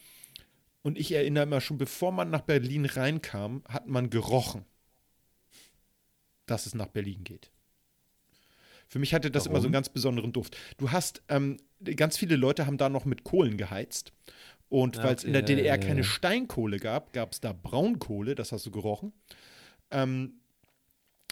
[0.83, 4.65] Und ich erinnere immer schon, bevor man nach Berlin reinkam, hat man gerochen,
[6.51, 7.51] dass es nach Berlin geht.
[8.89, 9.73] Für mich hatte das immer so einen Warum?
[9.73, 10.57] ganz besonderen Duft.
[10.79, 11.59] Du hast, ähm,
[11.97, 14.13] ganz viele Leute haben da noch mit Kohlen geheizt.
[14.69, 16.05] Und Ah, weil es okay, in der DDR ja, ja, keine.
[16.05, 19.13] Steinkohle gab, gab es da Braunkohle, das hast du gerochen.
[19.91, 20.35] Ähm,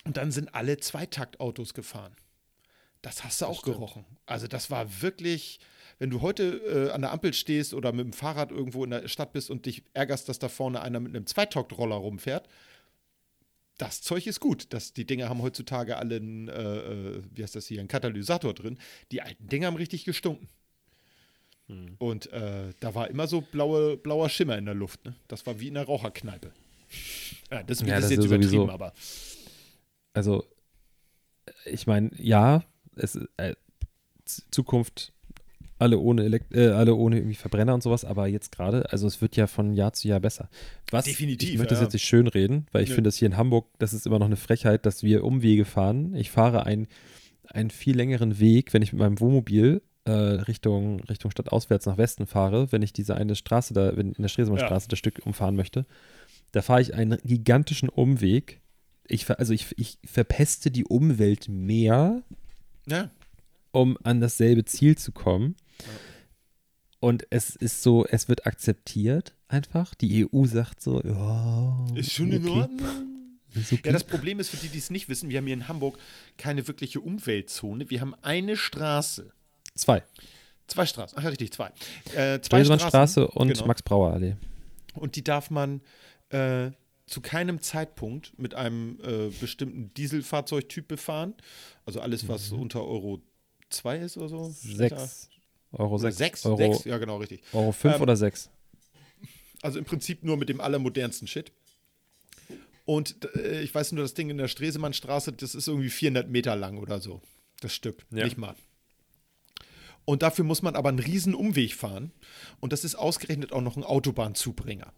[0.05, 2.15] und dann sind alle Zweitaktautos gefahren.
[3.03, 3.77] Das hast du auch stimmt.
[3.77, 4.05] gerochen.
[4.27, 5.61] Also das war wirklich,
[5.99, 9.07] wenn du heute äh, an der Ampel stehst oder mit dem Fahrrad irgendwo in der
[9.09, 12.49] Stadt bist und dich ärgerst, dass da vorne einer mit einem Zweitaktroller rumfährt,
[13.79, 14.67] das Zeug ist gut.
[14.71, 18.53] Das, die Dinger haben heutzutage alle einen, äh, äh, wie heißt das hier, einen Katalysator
[18.55, 18.79] drin.
[19.13, 20.49] Die alten Dinger haben richtig gestunken.
[21.69, 21.95] Hm.
[21.99, 25.05] Und äh, da war immer so blaue, blauer Schimmer in der Luft.
[25.05, 25.15] Ne?
[25.29, 26.53] Das war wie in einer Raucherkneipe.
[27.51, 28.93] Ja, das, Ja, das ist jetzt übertrieben, sowieso- aber
[30.13, 30.45] Also,
[31.65, 32.65] ich meine, ja,
[32.97, 33.55] es äh,
[34.51, 35.13] Zukunft
[35.79, 39.21] alle ohne Elekt äh, alle ohne irgendwie Verbrenner und sowas, aber jetzt gerade, also es
[39.21, 40.49] wird ja von Jahr zu Jahr besser.
[40.91, 41.85] Was Definitiv, ich möchte das ja.
[41.85, 42.97] jetzt nicht schön reden, weil ich Nö.
[42.97, 46.15] finde das hier in Hamburg, das ist immer noch eine Frechheit, dass wir Umwege fahren.
[46.15, 46.89] Ich fahre ein,
[47.45, 51.99] einen viel längeren Weg, wenn ich mit meinem Wohnmobil äh, Richtung, Richtung Stadt auswärts nach
[51.99, 55.57] Westen fahre, wenn ich diese eine Straße da, wenn in der Stresemannstraße das Stück umfahren
[55.57, 55.87] möchte,
[56.53, 58.61] da fahre ich einen gigantischen Umweg.
[59.07, 62.23] Ich, also ich, ich verpeste die Umwelt mehr,
[62.87, 63.11] ja,
[63.71, 65.57] um an dasselbe Ziel zu kommen.
[67.01, 69.95] Und es ist so, es wird akzeptiert einfach.
[69.95, 73.41] Die EU sagt so, ja, ist schon in okay, Ordnung.
[73.55, 73.83] ist okay.
[73.87, 75.99] Ja, das Problem ist für die, die es nicht wissen, wir haben hier in Hamburg
[76.37, 77.89] keine wirkliche Umweltzone.
[77.89, 79.33] Wir haben eine Straße.
[79.75, 80.03] Zwei.
[80.67, 81.17] Zwei Straßen.
[81.19, 81.69] Ach ja, richtig, zwei.
[82.15, 83.67] Äh, zwei Stresemannstraße und genau.
[83.67, 84.37] Max-Brauer-Allee.
[84.95, 85.81] Und die darf man
[86.31, 86.73] äh,
[87.07, 91.35] zu keinem Zeitpunkt mit einem äh, bestimmten Dieselfahrzeugtyp befahren.
[91.87, 93.23] Also alles, was unter Euro
[93.71, 94.51] 2 ist oder so.
[94.51, 95.31] Sechs.
[95.73, 96.17] Euro Oder sechs.
[96.19, 97.43] sechs, Euro, sechs, ja genau, richtig.
[97.53, 98.51] Euro fünf Ähm, oder sechs.
[99.63, 101.53] Also im Prinzip nur mit dem allermodernsten Shit.
[102.85, 106.57] Und äh, ich weiß nur, das Ding in der Stresemannstraße, das ist irgendwie 400 Meter
[106.57, 107.21] lang oder so.
[107.61, 108.25] Das Stück, Ja.
[108.25, 108.55] nicht mal.
[110.05, 112.13] Und dafür muss man aber einen riesen Umweg fahren.
[112.61, 114.91] Und das ist ausgerechnet auch noch ein Autobahnzubringer.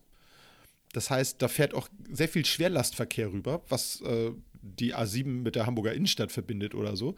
[0.93, 4.31] Das heißt, da fährt auch sehr viel Schwerlastverkehr rüber, was äh,
[4.63, 7.17] die A7 mit der Hamburger Innenstadt verbindet oder so.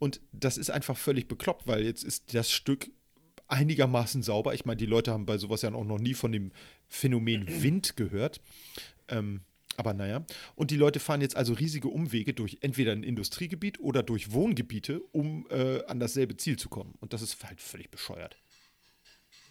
[0.00, 2.90] Und das ist einfach völlig bekloppt, weil jetzt ist das Stück
[3.46, 4.54] einigermaßen sauber.
[4.54, 6.52] Ich meine, die Leute haben bei sowas ja auch noch nie von dem
[6.88, 8.40] Phänomen Wind gehört.
[9.08, 9.42] Ähm,
[9.76, 10.24] aber naja.
[10.56, 15.00] Und die Leute fahren jetzt also riesige Umwege durch entweder ein Industriegebiet oder durch Wohngebiete,
[15.12, 16.94] um äh, an dasselbe Ziel zu kommen.
[17.00, 18.36] Und das ist halt völlig bescheuert.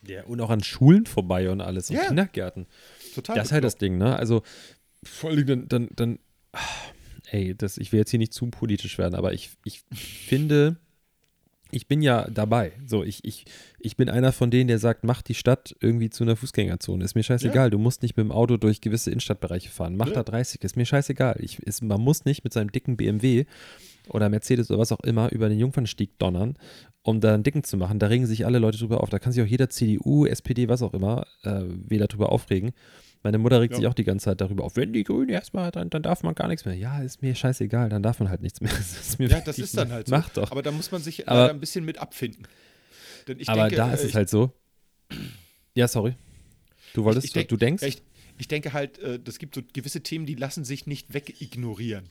[0.08, 1.90] Ja, und auch an Schulen vorbei und alles.
[1.90, 2.08] Und Ja.
[2.08, 2.66] Kindergärten.
[3.14, 3.36] Total.
[3.36, 3.76] Das ist halt das.
[3.76, 4.16] Ding, ne?
[4.16, 4.44] Also,
[5.04, 6.20] vor allem dann, dann, dann
[6.54, 6.60] ah,
[7.32, 10.78] ey, das, ich will jetzt hier nicht zu politisch werden, aber ich, ich finde,
[11.72, 12.72] ich bin ja dabei.
[12.88, 13.46] So, ich, ich,
[13.80, 17.04] ich bin einer von denen, der sagt, mach die Stadt irgendwie zu einer Fußgängerzone.
[17.04, 17.70] Ist mir scheißegal.
[17.70, 19.96] Du musst nicht mit dem Auto durch gewisse Innenstadtbereiche fahren.
[19.96, 20.14] Mach Ja.
[20.14, 21.38] da 30, ist mir scheißegal.
[21.42, 23.46] Ich, ist, man muss nicht mit seinem dicken BMW
[24.08, 26.58] oder Mercedes oder was auch immer über den Jungfernstieg donnern,
[27.04, 28.00] um da einen Dicken zu machen.
[28.00, 29.10] Da regen sich alle Leute drüber auf.
[29.10, 32.72] Da kann sich auch jeder CDU, SPD, was auch immer, äh, wieder drüber aufregen.
[33.24, 33.78] Meine Mutter regt Ja.
[33.80, 34.76] sich auch die ganze Zeit darüber auf.
[34.78, 36.76] Wenn die Grünen erstmal, dann, dann darf man gar nichts mehr.
[36.76, 38.72] Ja, ist mir scheißegal, dann darf man halt nichts mehr.
[38.78, 40.16] Das Ja, das ist dann halt so.
[40.16, 40.52] Mach doch.
[40.52, 42.48] Aber da muss man sich Aber- ein bisschen mit abfinden.
[43.38, 44.52] Ich Aber denke, da ist äh, es halt so.
[45.76, 46.16] Ja, sorry.
[46.94, 47.84] Du wolltest, ich denk- du denkst?
[47.84, 48.02] Ich,
[48.38, 52.10] ich denke halt, äh, das gibt so gewisse Themen, die lassen sich nicht wegignorieren.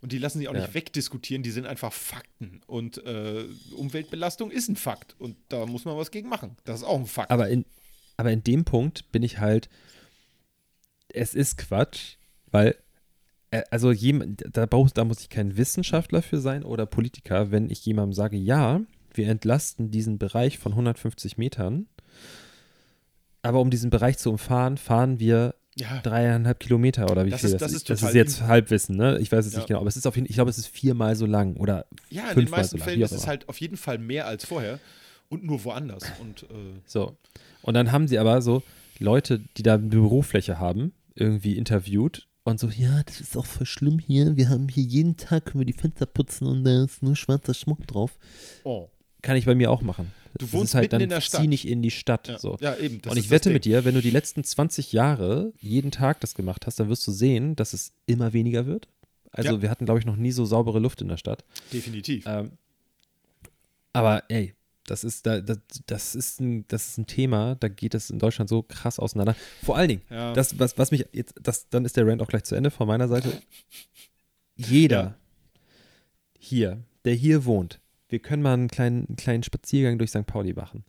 [0.00, 0.60] Und die lassen sich auch Ja.
[0.60, 2.60] nicht wegdiskutieren, die sind einfach Fakten.
[2.66, 3.44] Und äh,
[3.76, 5.16] Umweltbelastung ist ein Fakt.
[5.18, 6.56] Und da muss man was gegen machen.
[6.64, 7.30] Das ist auch ein Fakt.
[7.30, 7.64] Aber in,
[8.16, 9.68] aber in dem Punkt bin ich halt,
[11.08, 12.16] es ist Quatsch,
[12.50, 12.76] weil
[13.50, 17.70] äh, also jemand, da, brauch, da muss ich kein Wissenschaftler für sein oder Politiker, wenn
[17.70, 18.80] ich jemandem sage, ja,
[19.14, 21.88] wir entlasten diesen Bereich von 150 Metern,
[23.42, 27.50] aber um diesen Bereich zu umfahren, fahren wir Ja, dreieinhalb Kilometer oder wie Das viel
[27.50, 28.48] ist- das ist das ist total jetzt lieb.
[28.48, 29.18] Halbwissen, ne?
[29.20, 29.58] Ich weiß es Ja.
[29.60, 31.86] nicht genau, aber es ist auf jeden ich glaube, es ist viermal so lang oder
[32.10, 34.26] ja in den fünfmal meisten so lang, Fällen ist es halt auf jeden Fall mehr
[34.26, 34.80] als vorher
[35.28, 36.04] und nur woanders.
[36.20, 37.16] Und äh, So.
[37.62, 38.62] Und dann haben sie aber so
[38.98, 43.66] Leute, die da eine Bürofläche haben, irgendwie interviewt und so, ja, das ist auch voll
[43.66, 44.36] schlimm hier.
[44.36, 47.54] Wir haben hier jeden Tag, können wir die Fenster putzen und da ist nur schwarzer
[47.54, 48.18] Schmuck drauf.
[48.64, 48.88] oh.
[49.20, 50.12] Kann ich bei mir auch machen.
[50.36, 51.40] Du wohnst halt, dann in der Stadt.
[51.40, 52.28] Zieh nicht in die Stadt.
[52.28, 52.56] Ja, So.
[52.60, 53.00] ja eben.
[53.08, 56.66] und ich wette mit dir, wenn du die letzten 20 Jahre jeden Tag das gemacht
[56.66, 58.88] hast, dann wirst du sehen, dass es immer weniger wird.
[59.32, 59.62] Also Ja.
[59.62, 61.44] wir hatten, glaube ich, noch nie so saubere Luft in der Stadt.
[61.72, 62.24] Definitiv.
[62.26, 62.52] Ähm,
[63.92, 64.54] aber ey,
[64.86, 68.18] das ist, da, das, das, ist ein, das ist ein Thema, da geht es in
[68.18, 69.36] Deutschland so krass auseinander.
[69.62, 70.32] Vor allen Dingen, Ja.
[70.32, 72.86] das, was, was mich jetzt, das, dann ist der Rant auch gleich zu Ende von
[72.86, 73.30] meiner Seite.
[74.56, 75.14] Jeder Ja.
[76.38, 80.26] hier, der hier wohnt, wir können mal einen kleinen, einen kleinen Spaziergang durch St.
[80.26, 80.84] Pauli machen.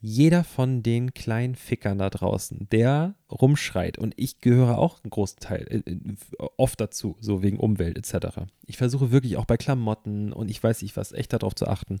[0.00, 5.40] Jeder von den kleinen Fickern da draußen, der rumschreit, und ich gehöre auch einen großen
[5.40, 6.16] Teil, äh, äh,
[6.58, 8.42] oft dazu, so wegen Umwelt etc.
[8.66, 11.98] Ich versuche wirklich auch bei Klamotten und ich weiß nicht was, echt darauf zu achten.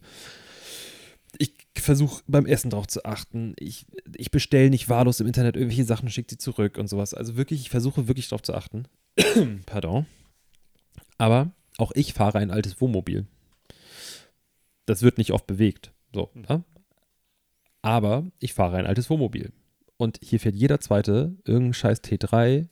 [1.38, 3.54] Ich versuche beim Essen darauf zu achten.
[3.58, 7.12] Ich, ich bestelle nicht wahllos im Internet irgendwelche Sachen, schicke sie zurück und sowas.
[7.12, 8.84] Also wirklich, ich versuche wirklich darauf zu achten.
[9.66, 10.06] Pardon.
[11.18, 13.26] Aber auch ich fahre ein altes Wohnmobil.
[14.86, 15.92] Das wird nicht oft bewegt.
[16.14, 16.64] So, ne?
[17.82, 19.52] Aber ich fahre ein altes Wohnmobil.
[19.96, 22.68] Und hier fährt jeder zweite irgendeinen scheiß T3,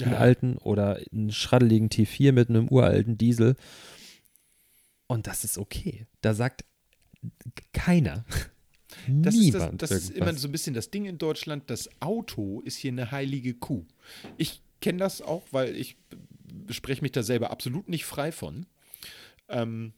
[0.00, 0.18] einen Ja.
[0.18, 3.56] alten oder einen schraddeligen T4 mit einem uralten Diesel.
[5.06, 6.06] Und das ist okay.
[6.20, 6.64] Da sagt
[7.72, 8.24] keiner.
[9.08, 11.64] Das, ist, das, Niemand das ist immer so ein bisschen das Ding in Deutschland.
[11.68, 13.84] Das Auto ist hier eine heilige Kuh.
[14.38, 15.96] Ich kenne das auch, weil ich
[16.70, 18.64] spreche mich da selber absolut nicht frei von.
[19.48, 19.92] Ähm,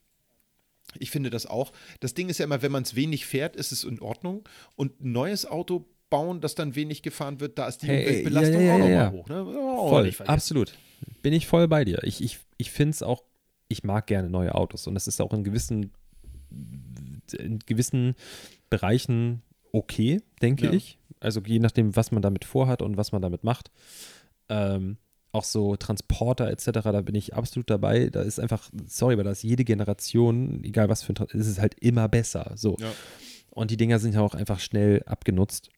[1.01, 1.73] ich finde das auch.
[2.01, 4.45] Das Ding ist ja immer, wenn man es wenig fährt, ist es in Ordnung.
[4.77, 8.61] Und ein neues Auto bauen, das dann wenig gefahren wird, da ist die Hey, Umweltbelastung
[8.61, 9.13] ja, ja, auch ja, nochmal ja.
[9.13, 9.29] hoch.
[9.29, 9.61] Ne?
[9.61, 10.75] Auch Voll, absolut.
[11.23, 12.03] Bin ich voll bei dir.
[12.03, 13.23] Ich, ich, ich finde es auch,
[13.69, 15.93] ich mag gerne neue Autos und das ist auch in gewissen,
[17.39, 18.15] in gewissen
[18.71, 19.43] Bereichen
[19.73, 20.99] okay, denke ich.
[21.21, 23.71] Also je nachdem, was man damit vorhat und was man damit macht.
[24.49, 24.97] Ähm,
[25.33, 28.09] auch so Transporter etc., da bin ich absolut dabei.
[28.11, 31.47] Da ist einfach, sorry, aber da ist jede Generation, egal was für ein, Tra- ist
[31.47, 32.53] es halt immer besser.
[32.57, 32.77] So.
[32.81, 32.91] Ja.
[33.51, 35.71] Und die Dinger sind ja auch einfach schnell abgenutzt.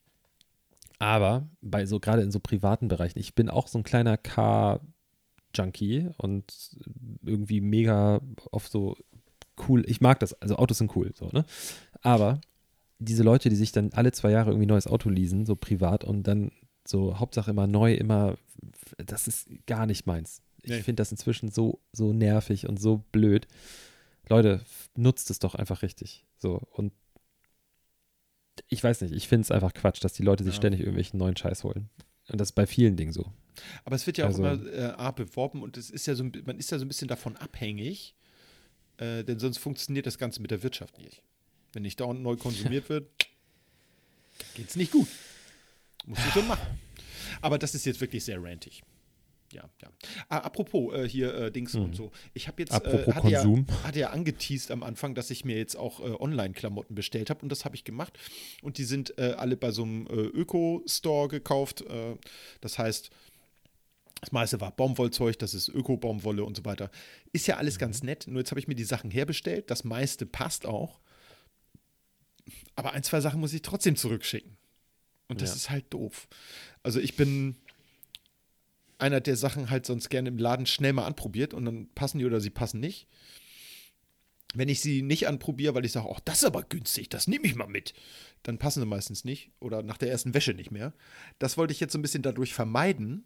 [0.98, 6.11] Aber bei so, gerade in so privaten Bereichen, ich bin auch so ein kleiner Car-Junkie
[6.18, 6.44] und
[7.24, 8.20] irgendwie mega
[8.53, 8.96] auf so
[9.66, 11.44] cool, ich mag das, also Autos sind cool, so, ne?
[12.03, 12.40] Aber
[12.98, 16.05] diese Leute, die sich dann alle zwei Jahre irgendwie ein neues Auto leasen, so privat
[16.05, 16.53] und dann
[16.91, 18.36] so Hauptsache immer neu, immer,
[18.99, 20.43] das ist gar nicht meins.
[20.62, 20.82] Ich Nee.
[20.82, 23.47] finde das inzwischen so, so nervig und so blöd.
[24.28, 24.61] Leute,
[24.97, 26.24] nutzt es doch einfach richtig.
[26.36, 26.93] So, und
[28.68, 30.61] ich weiß nicht, ich finde es einfach Quatsch, dass die Leute sich Ja.
[30.61, 31.88] ständig irgendwelchen neuen Scheiß holen.
[32.28, 33.32] Und das ist bei vielen Dingen so.
[33.84, 36.24] Aber es wird ja auch Also- immer äh, A, beworben und es ist ja so,
[36.45, 38.14] man ist ja so ein bisschen davon abhängig,
[38.99, 41.22] äh, denn sonst funktioniert das Ganze mit der Wirtschaft nicht.
[41.72, 43.09] Wenn nicht dauernd neu konsumiert wird,
[44.55, 45.09] geht's nicht gut.
[46.07, 46.78] Muss ich schon machen.
[47.40, 48.82] Aber das ist jetzt wirklich sehr rantig.
[49.53, 49.88] Ja, ja.
[50.28, 52.12] Ah, apropos äh, hier äh, Dings und so.
[52.34, 52.76] Ich habe jetzt Hm.
[52.76, 53.66] Apropos äh, hatte, ja, Konsum.
[53.82, 57.48] hatte ja angeteased am Anfang, dass ich mir jetzt auch äh, Online-Klamotten bestellt habe und
[57.48, 58.16] das habe ich gemacht.
[58.62, 61.84] Und die sind äh, alle bei so einem äh, Öko-Store gekauft.
[62.61, 63.11] Das heißt,
[64.20, 66.90] das meiste war Baumwollzeug, das ist Öko-Baumwolle und so weiter.
[67.32, 69.70] Ist ja alles ganz nett, nur jetzt habe ich mir die Sachen herbestellt.
[69.70, 71.01] Das meiste passt auch.
[72.76, 74.57] Aber ein, zwei Sachen muss ich trotzdem zurückschicken.
[75.31, 75.57] Und das Ja.
[75.57, 76.28] ist halt doof.
[76.83, 77.57] Also ich bin
[78.99, 82.26] einer, der Sachen halt sonst gerne im Laden schnell mal anprobiert und dann passen die
[82.26, 83.07] oder sie passen nicht.
[84.53, 87.47] Wenn ich sie nicht anprobiere, weil ich sage, oh, das ist aber günstig, das nehme
[87.47, 87.95] ich mal mit,
[88.43, 90.93] dann passen sie meistens nicht oder nach der ersten Wäsche nicht mehr.
[91.39, 93.24] Das wollte ich jetzt so ein bisschen dadurch vermeiden.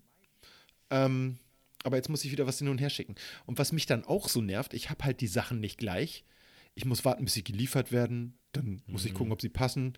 [0.90, 1.38] Ähm,
[1.82, 3.14] aber jetzt muss ich wieder was hin und her schicken.
[3.46, 6.24] Und was mich dann auch so nervt, ich habe halt die Sachen nicht gleich.
[6.74, 8.36] Ich muss warten, bis sie geliefert werden.
[8.52, 9.94] Dann muss ich gucken, ob sie passen.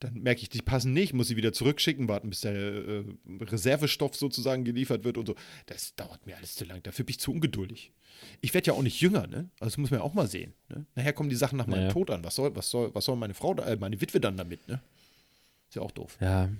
[0.00, 3.04] Dann merke ich, die passen nicht, muss sie wieder zurückschicken, warten, bis der äh,
[3.40, 5.34] Reservestoff sozusagen geliefert wird und so.
[5.66, 6.82] Das dauert mir alles zu lang.
[6.82, 7.92] Dafür bin ich zu ungeduldig.
[8.40, 9.50] Ich werde ja auch nicht jünger, ne?
[9.60, 10.54] Also das muss man ja auch mal sehen.
[10.68, 10.86] Ne?
[10.94, 11.92] Nachher kommen die Sachen nach meinem Naja.
[11.92, 12.24] Tod an.
[12.24, 14.80] Was soll, was soll, was soll meine Frau, da, äh, meine Witwe dann damit, ne?
[15.68, 16.18] Ist ja auch doof.
[16.20, 16.50] Ja,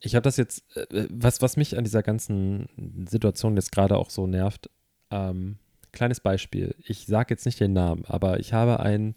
[0.00, 2.68] ich habe das jetzt, äh, was, was mich an dieser ganzen
[3.08, 4.68] Situation jetzt gerade auch so nervt,
[5.10, 5.56] ähm,
[5.92, 6.74] kleines Beispiel.
[6.84, 9.14] Ich sage jetzt nicht den Namen, aber ich habe einen,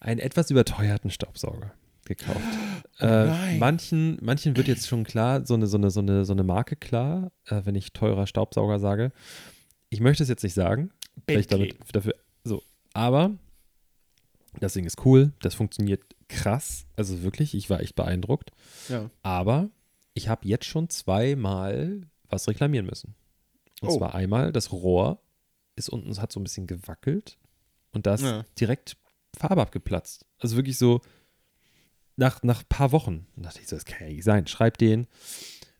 [0.00, 1.72] einen etwas überteuerten Staubsauger
[2.04, 2.40] gekauft.
[2.98, 3.58] Äh, nein.
[3.58, 6.74] manchen, manchen wird jetzt schon klar, so eine, so eine, so eine, so eine Marke
[6.76, 9.12] klar, äh, wenn ich teurer Staubsauger sage.
[9.90, 10.90] Ich möchte es jetzt nicht sagen,
[11.26, 11.68] weil ich Bentley.
[11.78, 12.62] damit dafür, so,
[12.94, 13.32] aber
[14.58, 18.50] das Ding ist cool, das funktioniert krass, also wirklich, ich war echt beeindruckt.
[18.88, 19.10] Ja.
[19.22, 19.70] Aber
[20.14, 23.14] ich habe jetzt schon zweimal was reklamieren müssen.
[23.80, 23.98] Und Oh.
[23.98, 25.20] zwar einmal, das Rohr
[25.76, 27.38] ist unten, es hat so ein bisschen gewackelt
[27.92, 28.44] und da ist Ja.
[28.58, 28.96] direkt
[29.38, 30.26] Farbe abgeplatzt.
[30.38, 31.00] Also wirklich so
[32.16, 33.26] nach, nach ein paar Wochen.
[33.36, 34.46] Und dachte ich so, das kann ja nicht sein.
[34.46, 35.06] Schreib den.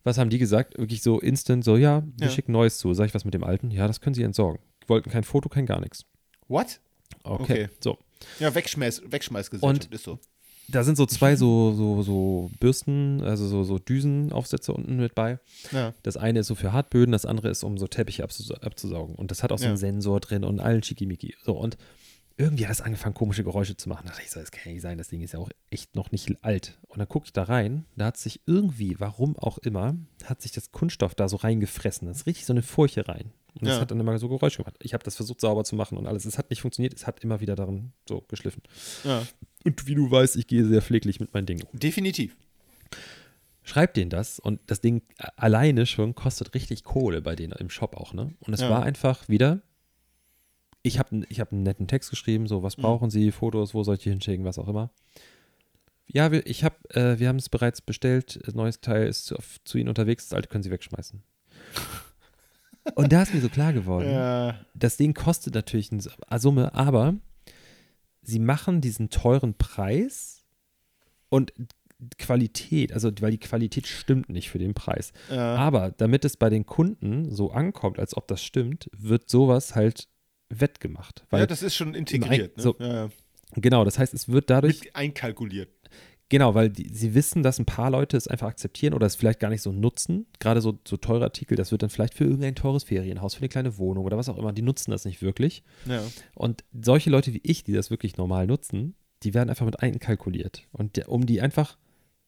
[0.05, 0.79] Was haben die gesagt?
[0.79, 2.33] Wirklich so instant, so, ja, wir Ja.
[2.33, 2.95] schicken Neues zu.
[2.95, 3.71] Sag ich was mit dem alten?
[3.71, 4.61] Ja, das können sie entsorgen.
[4.87, 6.07] Wollten kein Foto, kein gar nichts.
[6.49, 6.81] What?
[7.23, 7.43] Okay.
[7.43, 7.69] Okay.
[7.81, 7.99] So.
[8.39, 10.19] Ja, Wegschmeiß, Wegschmeißgesellschaft ist so.
[10.69, 15.41] Da sind so zwei so, so, so Bürsten, also so, so Düsenaufsätze unten mit bei.
[15.73, 15.95] Ja.
[16.05, 19.17] Das eine ist so für Hartböden, das andere ist, um so Teppiche abzus abzusaugen.
[19.17, 19.79] Und das hat auch so einen Ja.
[19.79, 21.35] Sensor drin und allen Schickimicki.
[21.43, 21.77] So, und
[22.37, 24.05] irgendwie hat es angefangen, komische Geräusche zu machen.
[24.07, 25.95] Da dachte ich so, das kann ja nicht sein, das Ding ist ja auch echt
[25.95, 26.79] noch nicht alt.
[26.89, 30.53] Und dann gucke ich da rein, da hat sich irgendwie, warum auch immer, hat sich
[30.53, 32.09] das Kunststoff da so reingefressen.
[32.09, 33.33] Das ist richtig so eine Furche rein.
[33.55, 33.81] Und das Ja.
[33.81, 34.77] hat dann immer so Geräusche gemacht.
[34.81, 36.25] Ich habe das versucht sauber zu machen und alles.
[36.25, 38.63] Es hat nicht funktioniert, es hat immer wieder darin so geschliffen.
[39.05, 39.23] ja.
[39.65, 41.79] Und wie du weißt, ich gehe sehr pfleglich mit meinen Dingen um.
[41.79, 42.35] Definitiv.
[43.63, 45.03] Schreib denen das und das Ding
[45.37, 48.33] alleine schon kostet richtig Kohle bei denen im Shop auch, ne?
[48.41, 48.71] Und es Ja.
[48.71, 49.61] war einfach wieder,
[50.83, 52.83] ich habe ich hab einen netten Text geschrieben, so, was Mhm.
[52.83, 54.91] brauchen Sie, Fotos, wo soll ich die hinschicken, was auch immer.
[56.07, 59.37] Ja, wir, ich hab, äh, wir haben es bereits bestellt, das neues Teil ist zu,
[59.65, 61.23] zu Ihnen unterwegs, das alte können Sie wegschmeißen.
[62.95, 64.59] und da ist mir so klar geworden, Ja.
[64.75, 67.15] das Ding kostet natürlich eine Summe, aber
[68.23, 70.45] sie machen diesen teuren Preis
[71.29, 71.53] und
[72.19, 75.13] Qualität, also weil die Qualität stimmt nicht für den Preis.
[75.31, 75.57] Ja.
[75.57, 80.09] Aber damit es bei den Kunden so ankommt, als ob das stimmt, wird sowas halt
[80.51, 81.25] wettgemacht.
[81.33, 82.57] Ja, das ist schon integriert.
[82.57, 82.63] Ne?
[82.63, 83.11] so- ja, ja.
[83.55, 85.71] genau, das heißt, es wird dadurch, Mit einkalkuliert.
[86.29, 89.41] genau, weil die, sie wissen, dass ein paar Leute es einfach akzeptieren oder es vielleicht
[89.41, 90.27] gar nicht so nutzen.
[90.41, 93.49] Gerade so, so teure Artikel, das wird dann vielleicht für irgendein teures Ferienhaus, für eine
[93.49, 95.63] kleine Wohnung oder was auch immer, die nutzen das nicht wirklich.
[95.87, 96.03] Ja.
[96.35, 100.67] Und solche Leute wie ich, die das wirklich normal nutzen, die werden einfach mit einkalkuliert.
[100.73, 101.77] Und der, um die einfach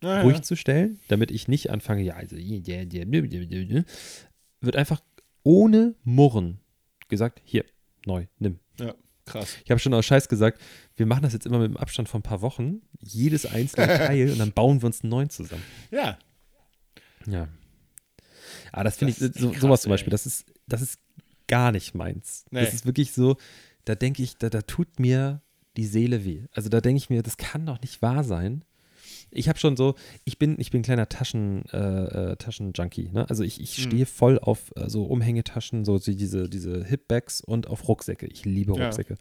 [0.02, 0.42] Ja, ruhig ja.
[0.42, 2.36] zu stellen, damit ich nicht anfange, ja, also
[4.60, 5.00] wird einfach
[5.42, 6.58] ohne Murren
[7.08, 7.64] gesagt, hier,
[8.06, 8.58] neu, nimm.
[8.78, 8.94] ja,
[9.26, 9.56] krass.
[9.64, 10.60] Ich habe schon aus Scheiß gesagt,
[10.96, 14.30] wir machen das jetzt immer mit einem Abstand von ein paar Wochen, jedes einzelne Teil
[14.30, 15.62] und dann bauen wir uns einen neuen zusammen.
[15.90, 16.18] Ja,
[17.26, 17.48] Ja.
[18.72, 19.94] Aber das finde ich, so, krass, sowas zum ey.
[19.94, 20.98] Beispiel, das ist, das ist
[21.46, 22.44] gar nicht meins.
[22.50, 22.64] Nee.
[22.64, 23.36] Das ist wirklich so,
[23.84, 25.42] da denke ich, da, da tut mir
[25.76, 26.46] die Seele weh.
[26.52, 28.64] Also da denke ich mir, das kann doch nicht wahr sein.
[29.34, 33.08] Ich habe schon so, ich bin, ich bin ein kleiner Taschen, äh, äh, Taschenjunkie.
[33.12, 33.28] Ne?
[33.30, 33.82] Also ich, ich Mhm.
[33.82, 38.26] stehe voll auf äh, so Umhängetaschen, so die- diese, diese Hipbags und auf Rucksäcke.
[38.26, 38.84] Ich liebe Ja.
[38.84, 39.16] Rucksäcke.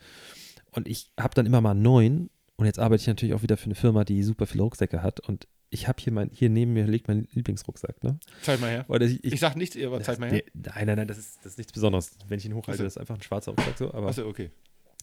[0.71, 2.29] Und ich habe dann immer mal neuen.
[2.57, 5.19] Und jetzt arbeite ich natürlich auch wieder für eine Firma, die super viele Rucksäcke hat.
[5.21, 8.03] Und ich habe hier mein, hier neben mir liegt mein Lieblingsrucksack.
[8.03, 8.19] Ne?
[8.41, 8.85] zeig mal her.
[8.89, 10.43] Oder ich, Ich, sag nichts, aber zeig mal her.
[10.53, 12.11] nee, Nein, nein, nein, das ist, das ist nichts Besonderes.
[12.27, 12.83] Wenn ich ihn hochhalte, Achso.
[12.83, 13.93] das ist einfach ein schwarzer Rucksack so.
[13.93, 14.51] Aber Achso, okay.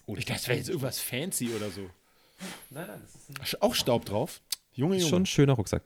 [0.09, 1.81] Ich dachte, das wäre jetzt irgendwas fancy oder so.
[2.71, 4.41] nein, nein, das ist, Auch Staub drauf?
[4.79, 5.11] Junge, ist Junge.
[5.11, 5.83] schon ein schöner Rucksack.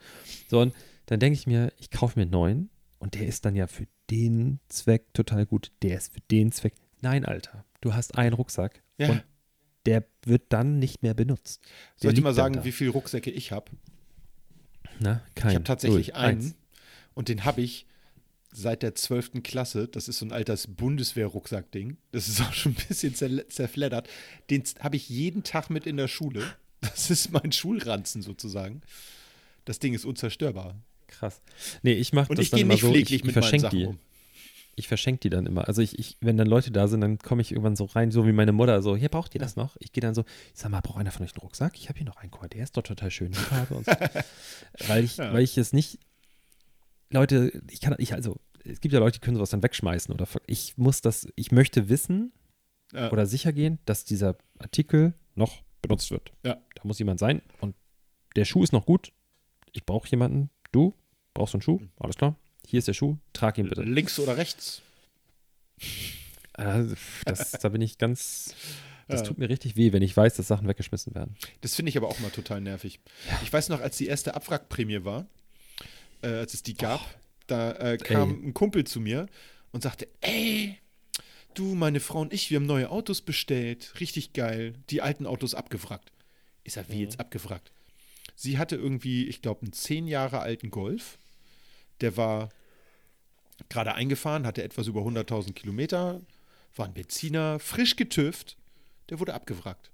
[0.48, 0.74] So, und
[1.06, 3.86] dann denke ich mir, ich kaufe mir einen neuen und der ist dann ja für
[4.10, 5.72] den Zweck total gut.
[5.82, 6.74] Der ist für den Zweck.
[7.00, 9.08] Nein, Alter, du hast einen Rucksack Ja.
[9.10, 9.24] und
[9.86, 11.62] der wird dann nicht mehr benutzt.
[12.02, 13.72] Der Soll ich mal sagen, wie viele Rucksäcke ich habe?
[15.00, 15.50] Na, kein.
[15.50, 16.16] Ich habe tatsächlich Null.
[16.16, 16.54] einen Eins.
[17.14, 17.86] und den habe ich
[18.52, 19.42] seit der 12.
[19.42, 19.88] Klasse.
[19.88, 21.96] Das ist so ein altes Bundeswehr-Rucksack-Ding.
[22.12, 24.08] Das ist auch schon ein bisschen zer zerfleddert.
[24.50, 26.44] Den habe ich jeden Tag mit in der Schule.
[26.82, 28.82] Das ist mein Schulranzen sozusagen.
[29.64, 30.74] Das Ding ist unzerstörbar.
[31.06, 31.40] Krass.
[31.82, 33.86] Nee, ich mache das ich dann immer nicht so, ich, ich verschenke die.
[33.86, 33.98] um.
[34.74, 35.68] Ich verschenke die dann immer.
[35.68, 38.26] Also ich, ich, wenn dann Leute da sind, dann komme ich irgendwann so rein, so
[38.26, 39.76] wie meine Mutter, so, hier braucht ihr das noch?
[39.80, 41.74] Ich gehe dann so, ich sag mal, braucht einer von euch einen Rucksack?
[41.76, 43.40] Ich habe hier noch einen, guck mal, der ist doch total schön, so.
[44.88, 45.32] weil ich, Ja.
[45.32, 45.98] weil ich es nicht,
[47.10, 50.26] Leute, ich kann, ich, also, es gibt ja Leute, die können sowas dann wegschmeißen oder
[50.46, 52.32] ich muss das, ich möchte wissen
[52.94, 53.12] Ja.
[53.12, 56.32] oder sicher gehen, dass dieser Artikel noch benutzt wird.
[56.44, 56.54] Ja.
[56.74, 57.74] Da muss jemand sein und
[58.36, 59.12] der Schuh ist noch gut.
[59.72, 60.50] Ich brauche jemanden.
[60.70, 60.94] Du
[61.34, 62.36] brauchst einen Schuh, alles klar.
[62.66, 63.82] Hier ist der Schuh, trag ihn bitte.
[63.82, 64.82] Links oder rechts?
[66.54, 66.84] Äh,
[67.24, 68.54] das, da bin ich ganz.
[69.08, 69.26] Das Ja.
[69.26, 71.36] tut mir richtig weh, wenn ich weiß, dass Sachen weggeschmissen werden.
[71.60, 73.00] Das finde ich aber auch mal total nervig.
[73.42, 75.26] Ich weiß noch, als die erste Abwrackprämie war,
[76.22, 77.00] äh, als es die gab,
[77.48, 78.48] da äh, kam ey.
[78.48, 79.26] ein Kumpel zu mir
[79.72, 80.78] und sagte, ey,
[81.58, 85.54] du, meine Frau und ich, wir haben neue Autos bestellt, richtig geil, die alten Autos
[85.54, 86.12] abgewrackt.
[86.64, 87.00] Ist er wie Mhm.
[87.00, 87.72] jetzt abgewrackt?
[88.34, 91.18] Sie hatte irgendwie, ich glaube, einen zehn Jahre alten Golf.
[92.00, 92.48] Der war
[93.68, 96.20] gerade eingefahren, hatte etwas über 100.000 Kilometer,
[96.74, 98.56] war ein Benziner, frisch getüft.
[99.10, 99.90] Der wurde abgewrackt.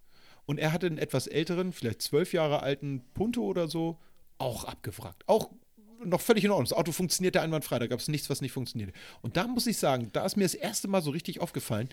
[0.47, 3.99] Und er hatte einen etwas älteren, vielleicht zwölf Jahre alten Punto oder so,
[4.39, 5.25] auch abgefragt.
[5.27, 5.51] Auch
[6.05, 6.65] noch völlig in Ordnung.
[6.67, 8.93] Das Auto funktionierte einwandfrei, da gab es nichts, was nicht funktionierte.
[9.23, 11.89] Und da muss ich sagen, da ist mir das erste Mal so richtig aufgefallen,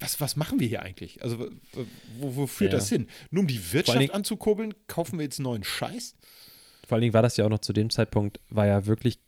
[0.00, 1.22] was, was machen wir hier eigentlich?
[1.22, 1.50] Also,
[2.18, 2.78] wo, wo führt Ja.
[2.78, 3.08] das hin?
[3.30, 6.14] Nur um die Wirtschaft Dingen- anzukurbeln, kaufen wir jetzt neuen Scheiß?
[6.86, 9.18] Vor allen Dingen war das ja auch noch zu dem Zeitpunkt, war ja wirklich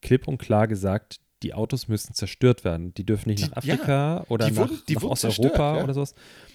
[0.00, 2.94] klipp und klar gesagt, die Autos müssen zerstört werden.
[2.94, 5.84] Die dürfen nicht Die- nach Afrika oder die nach, wurden- nach Osteuropa zerstört, ja.
[5.84, 6.14] oder sowas.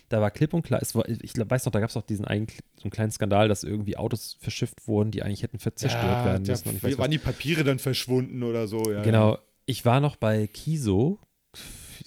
[0.10, 2.48] Da war klipp und klar, war, ich weiß noch, da gab es auch diesen einen,
[2.76, 6.52] so einen kleinen Skandal, dass irgendwie Autos verschifft wurden, die eigentlich hätten zerstört werden da
[6.52, 6.70] müssen.
[6.70, 6.98] Und ich weiß, was.
[7.00, 8.92] waren die Papiere dann verschwunden oder so.
[8.92, 11.20] Ja, Genau, ich war noch bei Kiso.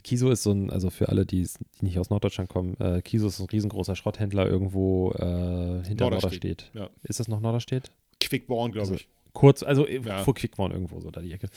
[0.03, 1.43] Kiso ist so ein, also für alle, die,
[1.81, 6.13] die nicht aus Norddeutschland kommen, äh, Kiso ist ein riesengroßer Schrotthändler irgendwo äh, hinter Norderstedt.
[6.45, 6.71] Norderstedt.
[6.75, 6.91] Ja.
[7.05, 7.91] Ist das noch Norderstedt?
[8.21, 9.09] Quickborn, glaube Also, ich.
[9.33, 10.19] Kurz, also äh, Ja.
[10.25, 11.49] vor Quickborn irgendwo so da die Ecke.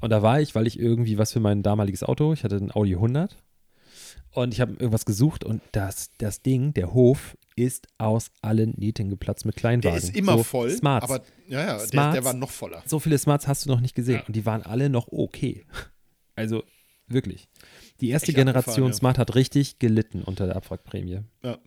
[0.00, 2.70] Und da war ich, weil ich irgendwie was für mein damaliges Auto, ich hatte ein
[2.74, 3.36] Audi 100
[4.32, 9.10] und ich habe irgendwas gesucht und das, das Ding, der Hof, ist aus allen Nähten
[9.10, 9.98] geplatzt mit Kleinwagen.
[9.98, 11.10] Der ist immer so voll, Smarts.
[11.10, 12.14] aber ja, ja, der, Smarts.
[12.14, 12.82] der war noch voller.
[12.86, 14.24] so viele Smarts hast du noch nicht gesehen Ja.
[14.26, 15.64] und die waren alle noch okay.
[16.36, 16.62] Also
[17.08, 17.48] wirklich.
[18.00, 18.92] Die erste Echt Generation ja.
[18.92, 21.22] Smart hat richtig gelitten unter der Abwrackprämie.
[21.42, 21.58] Ja.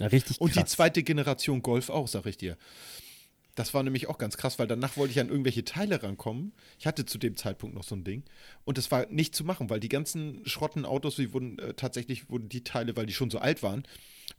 [0.00, 0.70] Ja, richtig Und die krass.
[0.72, 2.58] zweite Generation Golf auch, sag ich dir.
[3.54, 6.52] Das war nämlich auch ganz krass, weil danach wollte ich an irgendwelche Teile rankommen.
[6.78, 8.24] Ich hatte zu dem Zeitpunkt noch so ein Ding.
[8.64, 12.28] Und das war nicht zu machen, weil die ganzen schrotten Autos, die wurden äh, tatsächlich,
[12.28, 13.84] wurden die Teile, weil die schon so alt waren,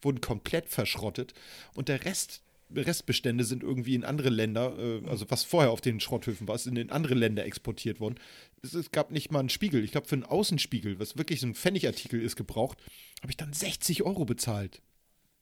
[0.01, 1.34] wurden komplett verschrottet.
[1.76, 2.41] Und der Rest,
[2.76, 6.68] Restbestände sind irgendwie in andere Länder, äh, also was vorher auf den Schrotthöfen war, ist
[6.68, 8.16] in andere Länder exportiert worden.
[8.63, 9.82] Es, es gab nicht mal einen Spiegel.
[9.86, 12.80] Ich glaube, für einen Außenspiegel, was wirklich so ein Pfennigartikel ist, gebraucht,
[13.22, 14.82] habe ich dann 60 Euro bezahlt.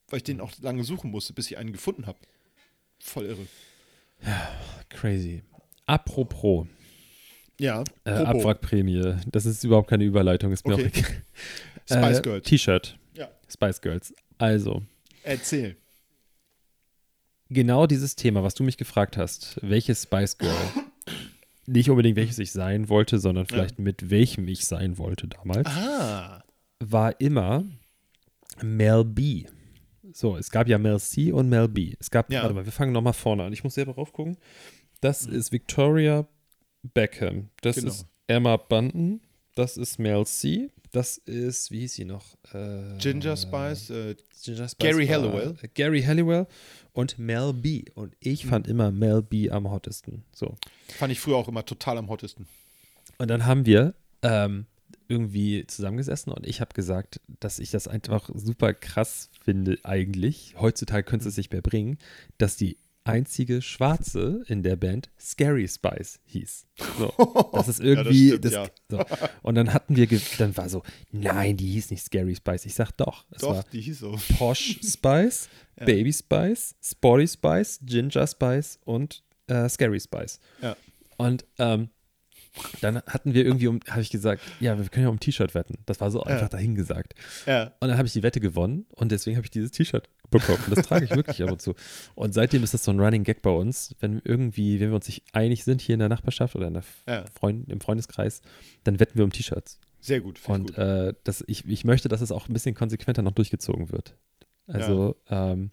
[0.10, 2.20] Weil ich den auch lange suchen musste, bis ich einen gefunden habe.
[3.04, 3.45] Voll irre.
[4.89, 5.43] Crazy.
[5.86, 6.66] Apropos
[7.60, 8.12] Ja, äh.
[8.12, 9.16] Abwrackprämie.
[9.32, 10.88] Das ist überhaupt keine Überleitung, ist mir Okay.
[10.93, 11.22] auch egal.
[12.10, 12.45] Spice Äh, Girls.
[12.47, 12.97] T-Shirt.
[13.16, 13.30] Ja.
[13.51, 14.14] Spice Girls.
[14.38, 14.82] Also,
[15.24, 15.76] Erzähl.
[17.49, 20.56] genau dieses Thema, was du mich gefragt hast, welches Spice Girl,
[21.66, 26.43] nicht unbedingt welches ich sein wollte, sondern vielleicht mit welchem ich sein wollte damals, Ah.
[26.80, 27.66] war immer
[28.62, 29.45] Mel B.
[30.14, 31.93] So, es gab ja Mel C und Mel B.
[31.99, 32.41] Es gab, Ja.
[32.43, 33.53] warte mal, wir fangen nochmal vorne an.
[33.53, 34.38] Ich muss selber raufgucken.
[35.01, 36.28] Das ist Victoria
[36.93, 37.49] Beckham.
[37.61, 37.89] Das Genau.
[37.89, 39.22] ist Emma Bunton.
[39.55, 40.70] Das ist Mel C.
[40.91, 42.36] Das ist, wie hieß sie noch?
[42.53, 43.89] Äh, Ginger Spice.
[43.89, 45.55] Äh, Ginger Spice Gary war- Halliwell.
[45.61, 46.47] äh, Gary Halliwell
[46.93, 47.86] und Mel B.
[47.95, 50.24] Und ich fand immer Mel B am hottesten.
[50.34, 50.55] So.
[50.89, 52.45] fand ich früher auch immer total am hottesten.
[53.18, 54.66] Und dann haben wir ähm,
[55.08, 60.56] irgendwie zusammengesessen und ich habe gesagt, dass ich das einfach super krass finde eigentlich.
[60.60, 61.98] Heutzutage könnte es sich mehr bringen,
[62.38, 66.66] dass die einzige Schwarze in der Band Scary Spice hieß.
[66.98, 68.30] So, das ist irgendwie.
[68.30, 68.66] stimmt, das ja.
[68.89, 69.04] so.
[69.41, 72.66] Und dann hatten wir, dann war so, nein, die hieß nicht Scary Spice.
[72.66, 74.18] Ich sag doch, es Doch, war die hieß so.
[74.38, 75.86] Posh Spice, Ja.
[75.86, 80.39] Baby Spice, Sporty Spice, Ginger Spice und äh, Scary Spice.
[80.62, 80.78] Ja.
[81.18, 81.89] Und ähm,
[82.82, 85.56] dann hatten wir irgendwie, um, habe ich gesagt, ja, wir können ja um ein T-Shirt
[85.56, 85.76] wetten.
[85.86, 87.14] Das war so einfach dahingesagt.
[87.45, 87.72] Ja.
[87.80, 90.60] Und dann habe ich die Wette gewonnen und deswegen habe ich dieses T-Shirt bekommen.
[90.68, 91.76] Und das trage ich wirklich ab und zu.
[92.16, 93.95] Und seitdem ist das so ein Running Gag bei uns.
[93.99, 96.84] Wenn irgendwie, wenn wir uns nicht einig sind hier in der Nachbarschaft oder in der
[97.08, 97.26] Ja.
[97.34, 98.41] Freund, im Freundeskreis,
[98.84, 99.80] dann wetten wir um T-Shirts.
[99.99, 100.39] Sehr gut.
[100.47, 100.86] Und ich gut.
[100.86, 104.16] äh, das, ich, ich möchte, dass es auch ein bisschen konsequenter noch durchgezogen wird.
[104.68, 105.72] Also, ähm,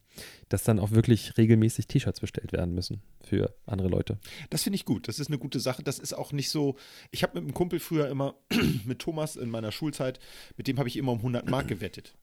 [0.49, 4.19] dass dann auch wirklich regelmäßig T-Shirts bestellt werden müssen für andere Leute.
[4.51, 5.07] Das finde ich gut.
[5.07, 5.83] Das ist eine gute Sache.
[5.83, 6.77] Das ist auch nicht so.
[7.11, 8.35] Ich habe mit einem Kumpel früher immer,
[8.85, 10.19] mit Thomas in meiner Schulzeit,
[10.57, 12.15] mit dem habe ich immer um 100 Mark gewettet.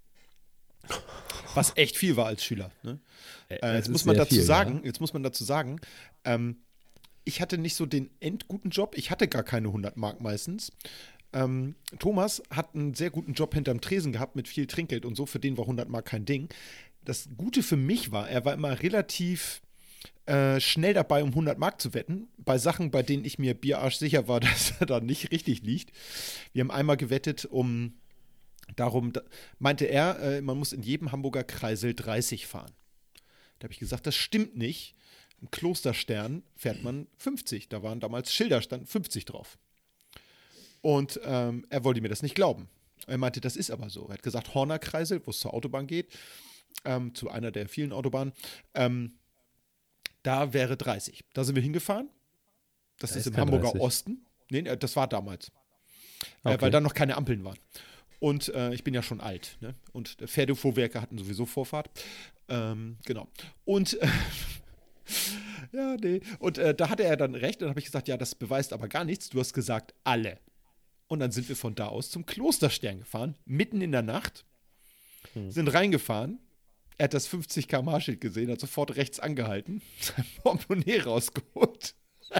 [1.53, 2.71] Was echt viel war als Schüler.
[2.83, 2.99] Ne?
[3.49, 5.79] Äh, jetzt muss man dazu sagen, jetzt muss man dazu sagen,
[6.23, 6.57] ähm,
[7.23, 8.95] ich hatte nicht so den endguten Job.
[8.97, 10.71] Ich hatte gar keine 100 Mark meistens.
[11.33, 15.25] Ähm, Thomas hat einen sehr guten Job hinterm Tresen gehabt mit viel Trinkgeld und so.
[15.25, 16.49] Für den war 100 Mark kein Ding.
[17.03, 19.61] Das Gute für mich war, er war immer relativ
[20.25, 22.27] äh, schnell dabei, um 100 Mark zu wetten.
[22.37, 25.91] Bei Sachen, bei denen ich mir bierarsch sicher war, dass er da nicht richtig liegt.
[26.53, 27.93] Wir haben einmal gewettet, um
[28.75, 29.21] darum, da,
[29.59, 32.73] meinte er, äh, man muss in jedem Hamburger Kreisel 30 fahren.
[33.59, 34.95] Da habe ich gesagt, das stimmt nicht.
[35.41, 37.69] Im Klosterstern fährt man 50.
[37.69, 39.57] Da waren damals Schilder, stand 50 drauf.
[40.81, 42.69] Und ähm, er wollte mir das nicht glauben.
[43.07, 44.07] Er meinte, das ist aber so.
[44.07, 46.11] Er hat gesagt, Horner Kreisel, wo es zur Autobahn geht,
[46.85, 48.33] ähm, zu einer der vielen Autobahnen,
[48.73, 49.13] ähm,
[50.23, 51.23] da wäre 30.
[51.33, 52.09] Da sind wir hingefahren.
[52.99, 53.81] Das Da ist, ist im Hamburger 30.
[53.81, 54.25] Osten.
[54.49, 55.49] Nee, äh, das war damals.
[55.49, 55.51] Äh,
[56.43, 56.61] Okay.
[56.61, 57.59] weil da noch keine Ampeln waren.
[58.19, 59.57] Und äh, ich bin ja schon alt.
[59.61, 59.75] Ne?
[59.93, 61.89] Und Pferdefuhrwerke hatten sowieso Vorfahrt.
[62.49, 63.27] Ähm, genau.
[63.65, 64.07] Und äh,
[65.71, 66.21] ja, nee.
[66.39, 67.61] Und äh, da hatte er dann recht.
[67.61, 69.29] Dann habe ich gesagt, ja, das beweist aber gar nichts.
[69.29, 70.39] Du hast gesagt, alle.
[71.07, 74.45] Und dann sind wir von da aus zum Klosterstern gefahren, mitten in der Nacht,
[75.49, 76.39] sind reingefahren.
[76.97, 81.95] er hat das 50 km Schild gesehen, hat sofort rechts angehalten, sein Portemonnaie rausgeholt.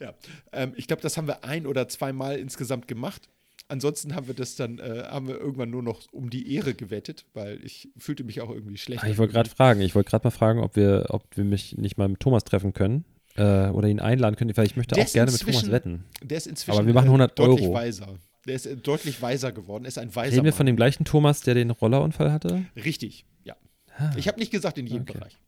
[0.00, 0.14] ja,
[0.52, 3.28] ähm, ich glaube, das haben wir ein oder zweimal insgesamt gemacht.
[3.68, 7.24] Ansonsten haben wir das dann, äh, haben wir irgendwann nur noch um die Ehre gewettet,
[7.34, 9.04] weil ich fühlte mich auch irgendwie schlecht.
[9.04, 11.78] Ah, ich wollte gerade fragen, ich wollte gerade mal fragen, ob wir, ob wir mich
[11.78, 13.04] nicht mal mit Thomas treffen können
[13.40, 16.04] äh, oder ihn einladen können, weil ich möchte auch gerne mit Thomas wetten.
[16.22, 17.74] Der ist inzwischen Aber wir machen 100 äh, deutlich Euro.
[17.74, 18.18] weiser.
[18.46, 20.56] Der ist äh, deutlich weiser geworden, ist ein weiser Reden wir Mann.
[20.56, 22.64] von dem gleichen Thomas, der den Rollerunfall hatte?
[22.76, 23.56] Richtig, ja.
[23.96, 25.12] Ah, Ich habe nicht gesagt in jedem Okay.
[25.18, 25.38] Bereich.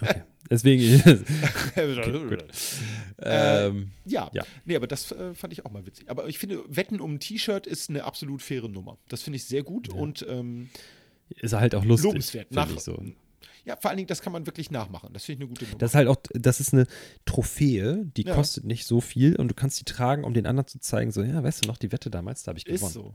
[0.00, 0.22] okay.
[0.48, 1.02] Deswegen,
[3.18, 4.30] Äh, ähm, ja.
[4.32, 4.44] Ja.
[4.64, 6.08] nee, aber das äh, fand ich auch mal witzig.
[6.10, 8.98] Aber ich finde, Wetten um ein T-Shirt ist eine absolut faire Nummer.
[9.08, 10.68] Das finde ich sehr gut und ähm,
[11.28, 12.04] ist halt auch lustig.
[12.06, 12.52] lobenswert.
[12.52, 13.02] Nach, so.
[13.66, 15.12] Ja, vor allen Dingen, das kann man wirklich nachmachen.
[15.12, 15.78] Das finde ich eine gute Nummer.
[15.78, 16.86] Das ist halt auch, das ist eine
[17.24, 18.34] Trophäe, die Ja.
[18.34, 21.22] kostet nicht so viel und du kannst die tragen, um den anderen zu zeigen, so,
[21.22, 22.92] ja, weißt du noch, die Wette damals, da habe ich ist gewonnen.
[22.94, 23.14] so.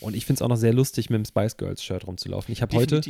[0.00, 2.50] Und ich finde es auch noch sehr lustig, mit dem Spice Girls Shirt rumzulaufen.
[2.52, 3.02] Ich habe heute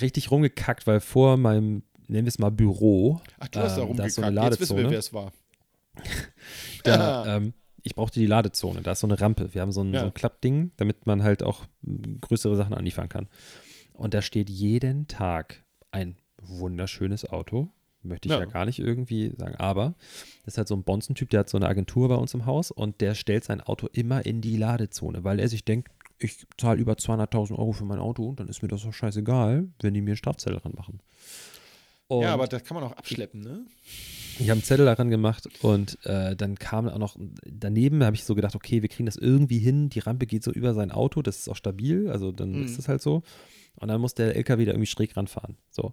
[0.00, 3.96] richtig rumgekackt, weil vor meinem, nennen wir es mal Büro, Ach, du hast da ähm,
[3.96, 4.38] da ist so rumgekackt.
[4.38, 4.90] eine Jetzt wissen wir, Ladezone.
[4.90, 5.32] wer es war.
[6.84, 7.52] da, ähm,
[7.82, 9.52] ich brauchte die Ladezone, da ist so eine Rampe.
[9.54, 10.00] Wir haben so ein, Ja.
[10.00, 13.28] so ein Klappding, damit man halt auch m, größere Sachen anliefern kann.
[13.98, 17.68] Und da steht jeden Tag ein wunderschönes Auto.
[18.02, 18.38] Möchte ich ja.
[18.38, 18.46] Ja.
[18.46, 19.96] gar nicht irgendwie sagen, aber
[20.44, 22.70] das ist halt so ein Bonzentyp, der hat so eine Agentur bei uns im Haus
[22.70, 25.90] und der stellt sein Auto immer in die Ladezone, weil er sich denkt,
[26.20, 29.94] ich zahle über 200.000 Euro für mein Auto, dann ist mir das doch scheißegal, wenn
[29.94, 31.00] die mir einen Strafzettel ranmachen.
[32.08, 33.66] Und ja, aber das kann man auch abschleppen, ne?
[34.40, 38.22] ich habe einen Zettel daran gemacht und äh, dann kam auch noch daneben, habe ich
[38.24, 39.88] so gedacht, okay, wir kriegen das irgendwie hin.
[39.90, 42.64] Die Rampe geht so über sein Auto, das ist auch stabil, also dann Mhm.
[42.64, 43.22] ist das halt so.
[43.76, 45.56] Und dann muss der LKW da irgendwie schräg ranfahren.
[45.70, 45.92] So.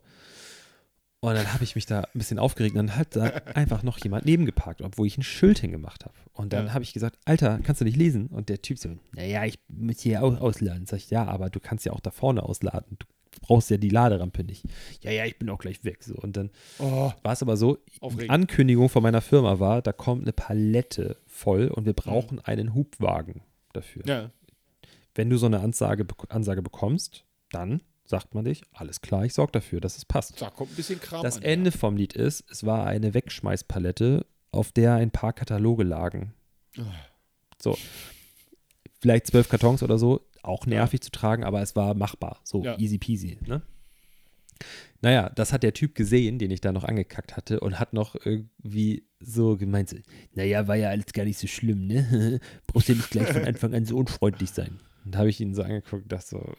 [1.22, 3.24] Und dann habe ich mich da ein bisschen aufgeregt und dann hat da
[3.56, 6.14] einfach noch jemand nebengeparkt, obwohl ich ein Schild hingemacht habe.
[6.34, 6.74] Und dann Ja.
[6.74, 8.28] habe ich gesagt, Alter, kannst du nicht lesen?
[8.28, 10.86] Und der Typ so, naja, ich muss hier auch ausladen.
[10.86, 12.98] Sag ich, ja, aber du kannst ja auch da vorne ausladen.
[13.00, 13.06] Du
[13.46, 14.64] brauchst ja die Laderampe nicht.
[15.02, 16.04] Ja, ja, ich bin auch gleich weg.
[16.04, 16.16] So.
[16.16, 18.32] Und dann Oh, war es aber so, die Aufregend.
[18.32, 23.42] Ankündigung von meiner Firma war, da kommt eine Palette voll und wir brauchen einen Hubwagen
[23.74, 24.04] dafür.
[24.08, 24.32] ja.
[25.18, 29.54] Wenn du so eine Ansage, Ansage bekommst, dann sagt man dich, alles klar, ich sorge
[29.54, 30.42] dafür, dass es passt.
[30.42, 31.44] Da kommt ein bisschen Kram Das an.
[31.44, 36.34] Ende vom Lied ist, es war eine Wegschmeißpalette, auf der ein paar Kataloge lagen.
[36.78, 36.82] Ah.
[37.62, 37.78] So,
[39.00, 42.78] vielleicht zwölf Kartons oder so, auch nervig zu tragen, aber es war machbar, so Ja.
[42.78, 43.38] easy peasy.
[43.46, 43.62] Ne?
[45.02, 48.16] Naja, das hat der Typ gesehen, den ich da noch angekackt hatte und hat noch
[48.16, 49.98] irgendwie so gemeint, so,
[50.34, 52.40] naja, war ja alles gar nicht so schlimm, ne?
[52.68, 54.80] Brauchst ja nicht gleich von Anfang an so unfreundlich sein.
[55.04, 56.54] Und da habe ich ihn so angeguckt dachte so,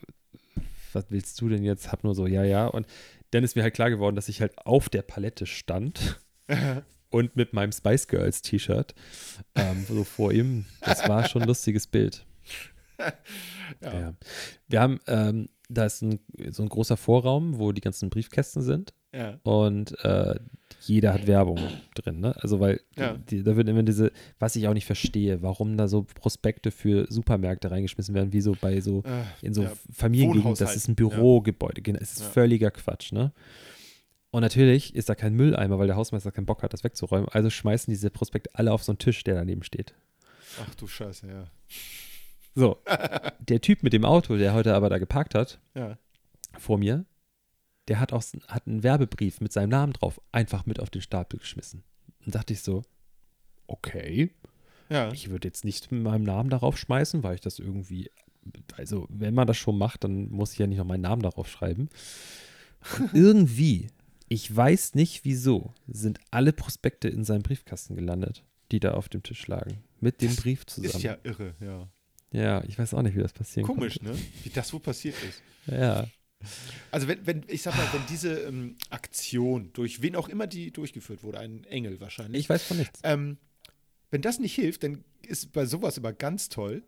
[0.93, 1.91] was willst du denn jetzt?
[1.91, 2.67] Hab nur so, ja, ja.
[2.67, 2.87] Und
[3.31, 6.21] dann ist mir halt klar geworden, dass ich halt auf der Palette stand
[7.11, 8.95] und mit meinem Spice Girls T-Shirt
[9.55, 10.67] ähm, so vor ihm.
[10.81, 12.26] Das war schon ein lustiges Bild.
[13.83, 14.01] Ja.
[14.01, 14.15] Ja.
[14.69, 16.21] Wir haben, ähm, da ist ein,
[16.51, 19.39] so ein großer Vorraum, wo die ganzen Briefkästen sind Ja.
[19.43, 20.37] und äh,
[20.81, 21.59] jeder hat Werbung
[21.95, 22.35] drin, ne?
[22.41, 23.15] Also weil Ja.
[23.17, 27.07] die, da wird immer diese, was ich auch nicht verstehe, warum da so Prospekte für
[27.11, 29.73] Supermärkte reingeschmissen werden, wie so bei so Äh, in so ja.
[29.93, 33.33] Familiengegenden, das ist ein Bürogebäude, genau, es ist völliger Quatsch, ne?
[34.31, 37.29] Und natürlich ist da kein Mülleimer, weil der Hausmeister keinen Bock hat, das wegzuräumen.
[37.31, 39.95] Also schmeißen diese Prospekte alle auf so einen Tisch, der daneben steht.
[40.61, 41.47] Ach du Scheiße, ja.
[42.57, 42.79] So,
[43.39, 45.97] der Typ mit dem Auto, der heute aber da geparkt hat, Ja.
[46.59, 47.05] vor mir,
[47.89, 51.39] der hat, auch, hat einen Werbebrief mit seinem Namen drauf einfach mit auf den Stapel
[51.39, 51.85] geschmissen.
[52.25, 52.83] Und dachte ich so,
[53.69, 54.33] okay,
[54.89, 55.13] Ja.
[55.13, 58.11] ich würde jetzt nicht mit meinem Namen darauf schmeißen, weil ich das irgendwie,
[58.77, 61.49] also wenn man das schon macht, dann muss ich ja nicht noch meinen Namen darauf
[61.49, 61.89] schreiben.
[62.99, 63.89] Und irgendwie,
[64.29, 69.23] ich weiß nicht wieso, sind alle Prospekte in seinem Briefkasten gelandet, die da auf dem
[69.23, 69.85] Tisch lagen.
[70.01, 70.95] Mit dem Brief zusammen.
[70.97, 71.89] Ist ja irre, ja.
[72.33, 74.13] Ja, ich weiß auch nicht, wie das passieren Komisch, konnte.
[74.15, 74.19] ne?
[74.45, 75.43] Wie das wohl passiert ist.
[75.67, 76.07] Ja.
[76.91, 80.71] Also wenn, wenn, ich sag mal, wenn diese ähm, Aktion, durch wen auch immer die
[80.71, 83.01] durchgeführt wurde, ein Engel wahrscheinlich, Ich weiß von nichts.
[83.05, 83.39] ähm,
[84.11, 86.83] wenn das nicht hilft, dann ist bei sowas immer ganz toll,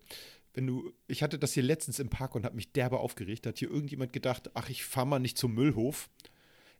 [0.53, 3.49] wenn du, ich hatte das hier letztens im Park und habe mich derbe aufgeregt, da
[3.49, 6.09] hat hier irgendjemand gedacht, ach, ich fahre mal nicht zum Müllhof,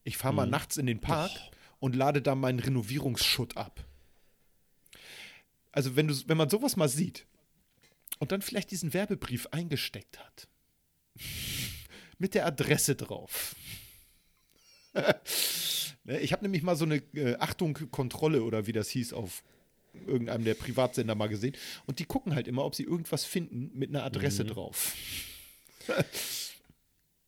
[0.03, 0.51] ich fahre mal Mhm.
[0.51, 1.31] nachts in den Park
[1.79, 3.83] und lade da meinen Renovierungsschutt ab.
[5.71, 7.25] Also wenn du, wenn man sowas mal sieht
[8.19, 10.47] und dann vielleicht diesen Werbebrief eingesteckt hat,
[12.17, 13.55] mit der Adresse drauf.
[16.05, 19.43] Ne, ich habe nämlich mal so eine äh, Achtung Kontrolle oder wie das hieß auf
[20.07, 21.55] irgendeinem der Privatsender mal gesehen
[21.87, 24.47] und die gucken halt immer, ob sie irgendwas finden mit einer Adresse Mhm.
[24.47, 24.95] drauf.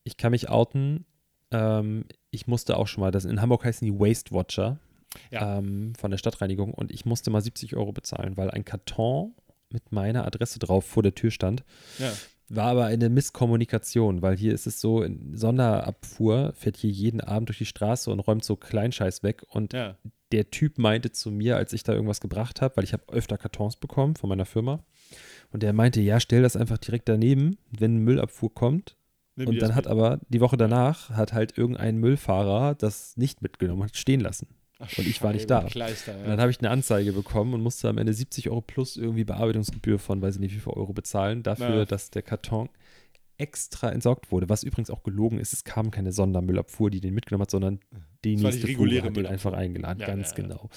[0.04, 1.06] Ich kann mich outen.
[1.52, 4.80] Ähm, ich musste auch schon mal, das in Hamburg heißen die Waste Watcher
[5.30, 5.58] Ja.
[5.60, 9.36] ähm, von der Stadtreinigung und ich musste mal 70 Euro bezahlen, weil ein Karton
[9.74, 11.64] mit meiner Adresse drauf vor der Tür stand.
[12.00, 12.12] Ja.
[12.54, 17.48] war aber eine Misskommunikation, weil hier ist es so, in Sonderabfuhr fährt hier jeden Abend
[17.50, 19.44] durch die Straße und räumt so Kleinscheiß weg.
[19.50, 19.96] Und Ja.
[20.34, 23.38] der Typ meinte zu mir, als ich da irgendwas gebracht habe, weil ich habe öfter
[23.38, 24.84] Kartons bekommen von meiner Firma.
[25.52, 28.96] Und der meinte, ja, stell das einfach direkt daneben, wenn Müllabfuhr kommt.
[29.38, 29.92] Nimm und dann hat mit.
[29.92, 34.48] aber die Woche danach hat halt irgendein Müllfahrer das nicht mitgenommen, hat stehen lassen.
[34.82, 35.64] Ach, und ich war nicht da.
[35.64, 36.28] Kleister, Und ja.
[36.28, 40.00] dann habe ich eine Anzeige bekommen und musste am Ende 70 Euro plus irgendwie Bearbeitungsgebühr
[40.00, 41.86] von, weiß ich nicht wie viel Euro bezahlen, dafür, Ja.
[41.86, 42.70] dass der Karton
[43.38, 44.50] extra entsorgt wurde.
[44.50, 47.80] Was übrigens auch gelogen ist, es kam keine Sondermüllabfuhr, die den mitgenommen hat, sondern
[48.24, 50.00] die Das die nächste reguläre hat den einfach eingeladen.
[50.00, 50.44] Ja, Ganz ja, ja.
[50.44, 50.70] genau.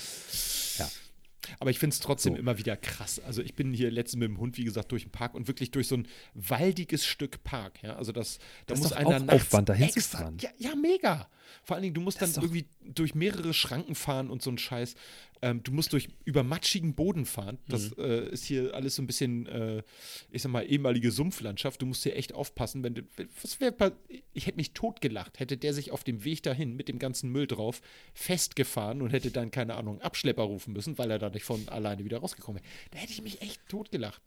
[1.61, 2.38] Aber ich finde es trotzdem So.
[2.38, 3.20] immer wieder krass.
[3.20, 5.70] Also ich bin hier letztens mit dem Hund, wie gesagt, durch den Park und wirklich
[5.70, 7.82] durch so ein waldiges Stück Park.
[7.82, 8.44] Ja, also das, da
[8.74, 10.36] Das ist muss einer auch nachts Aufwand, da extra- hinzufahren.
[10.40, 11.28] Ja, ja, mega.
[11.62, 14.59] Vor allen Dingen, du musst Das dann irgendwie durch mehrere Schranken fahren und so ein
[14.59, 14.95] Scheiß.
[15.42, 17.59] Ähm, du musst durch über matschigen Boden fahren.
[17.68, 18.05] Das Mhm.
[18.05, 19.82] äh, ist hier alles so ein bisschen, äh,
[20.30, 21.82] ich sag mal, ehemalige Sumpflandschaft.
[21.82, 23.03] Du musst hier echt aufpassen, wenn du,
[23.42, 23.92] was wäre,
[24.32, 27.47] ich hätte mich totgelacht, hätte der sich auf dem Weg dahin mit dem ganzen Müll
[27.47, 27.80] drauf
[28.14, 32.05] festgefahren und hätte dann, keine Ahnung, Abschlepper rufen müssen, weil er da nicht von alleine
[32.05, 32.72] wieder rausgekommen wäre.
[32.92, 34.22] Da hätte ich mich echt totgelacht.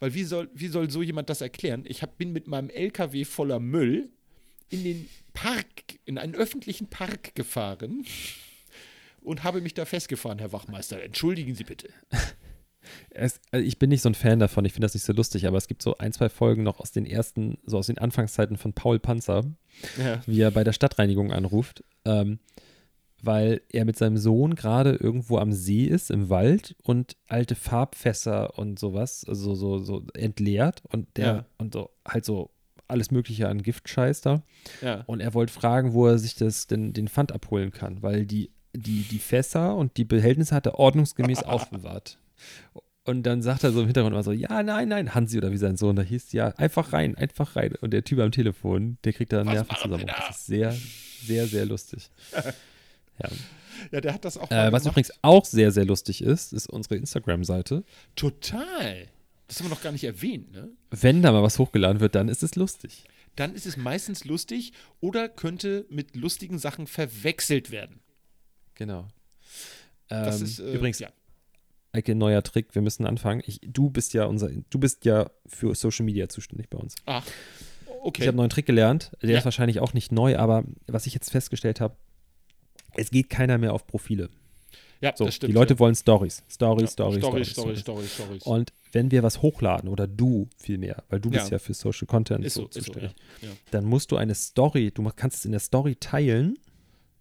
[0.00, 1.84] Weil wie soll, wie soll so jemand das erklären?
[1.86, 4.08] Ich hab, bin mit meinem LKW voller Müll
[4.70, 5.66] in den Park,
[6.04, 8.04] in einen öffentlichen Park gefahren
[9.20, 11.02] und habe mich da festgefahren, Herr Wachmeister.
[11.02, 11.88] Entschuldigen Sie bitte.
[13.10, 15.46] Es, also ich bin nicht so ein Fan davon, ich finde das nicht so lustig,
[15.46, 18.56] aber es gibt so ein, zwei Folgen noch aus den ersten, so aus den Anfangszeiten
[18.56, 19.44] von Paul Panzer,
[20.02, 20.22] Ja.
[20.26, 22.38] wie er bei der Stadtreinigung anruft, ähm,
[23.20, 28.56] weil er mit seinem Sohn gerade irgendwo am See ist, im Wald und alte Farbfässer
[28.58, 31.46] und sowas, also so, so entleert und der Ja.
[31.58, 32.50] und so halt so
[32.88, 34.42] alles Mögliche an Giftscheiß da.
[34.82, 35.04] Ja.
[35.06, 38.50] Und er wollte fragen, wo er sich das denn den Pfand abholen kann, weil die,
[38.74, 42.18] die, die Fässer und die Behältnisse hat er ordnungsgemäß aufbewahrt.
[43.04, 45.56] Und dann sagt er so im Hintergrund immer so, ja, nein, nein, Hansi oder wie
[45.56, 47.74] sein Sohn da hieß, ja, einfach rein, einfach rein.
[47.80, 50.06] Und der Typ am Telefon, der kriegt da einen Nervenzusammenbruch.
[50.08, 50.72] wir Das ist sehr,
[51.24, 52.10] sehr, sehr lustig.
[53.20, 53.28] Ja.
[53.90, 54.92] ja, der hat das auch Äh, mal was gemacht.
[54.94, 57.82] übrigens auch sehr, sehr lustig ist, ist unsere Instagram-Seite.
[58.14, 59.08] Total.
[59.48, 60.70] Das haben wir noch gar nicht erwähnt, ne?
[60.90, 63.04] Wenn da mal was hochgeladen wird, dann ist es lustig.
[63.36, 68.00] Dann ist es meistens lustig oder könnte mit lustigen Sachen verwechselt werden.
[68.74, 69.08] Genau.
[70.08, 71.08] Das Ähm, ist äh, übrigens, ja.
[71.92, 73.42] Eike, neuer Trick, wir müssen anfangen.
[73.46, 76.94] Ich, du bist ja unser, du bist ja für Social Media zuständig bei uns.
[77.06, 77.24] Ach,
[78.02, 78.22] okay.
[78.22, 79.12] Ich habe einen neuen Trick gelernt.
[79.22, 79.38] Der Ja.
[79.38, 81.96] ist wahrscheinlich auch nicht neu, aber was ich jetzt festgestellt habe,
[82.94, 84.28] es geht keiner mehr auf Profile.
[85.00, 85.50] ja, So, das stimmt.
[85.50, 85.78] die Leute ja.
[85.80, 86.88] wollen Stories, Stories, ja.
[86.90, 87.80] Stories, Stories, Stories.
[87.80, 88.42] Story, Stories.
[88.42, 91.52] Und wenn wir was hochladen oder du vielmehr, weil du bist Ja.
[91.52, 92.84] ja für Social Content ist so, so, ist so, ja.
[92.84, 93.48] zuständig, ja.
[93.70, 96.58] dann musst du eine Story, du kannst es in der Story teilen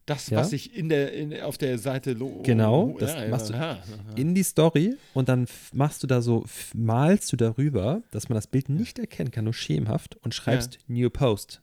[0.05, 0.37] Das, Ja.
[0.39, 3.53] was ich in der, in, auf der Seite lo Genau, oh, das ja, machst du
[3.53, 3.81] ja, ja.
[4.15, 8.47] in die Story und dann machst du da so, malst du darüber, dass man das
[8.47, 11.61] Bild nicht erkennen kann, nur schemenhaft und schreibst New Post.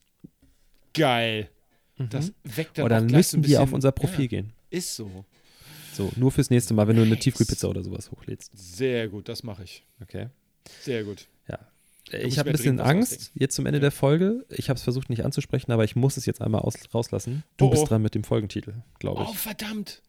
[0.93, 1.49] Geil.
[1.97, 4.29] Das weckt dann Oder dann gleich so müssen ein die bisschen, auf unser Profil ja,
[4.29, 4.53] gehen.
[4.71, 5.25] Ist so.
[5.95, 7.19] So, nur fürs nächste Mal, wenn du eine.
[7.19, 8.51] Tiefkühlpizza oder sowas hochlädst.
[8.55, 9.85] Sehr gut, das mache ich.
[10.03, 10.29] Okay.
[10.81, 11.29] Sehr gut.
[11.49, 11.59] Ja.
[12.13, 13.83] Ich habe ein bisschen Angst jetzt zum Ende Ja.
[13.83, 14.45] der Folge.
[14.51, 17.45] Ich habe es versucht nicht anzusprechen, aber ich muss es jetzt einmal aus, rauslassen.
[17.57, 17.87] Du Oh, bist oh.
[17.87, 19.39] dran mit dem Folgentitel, glaube Oh, ich.
[19.39, 20.03] verdammt.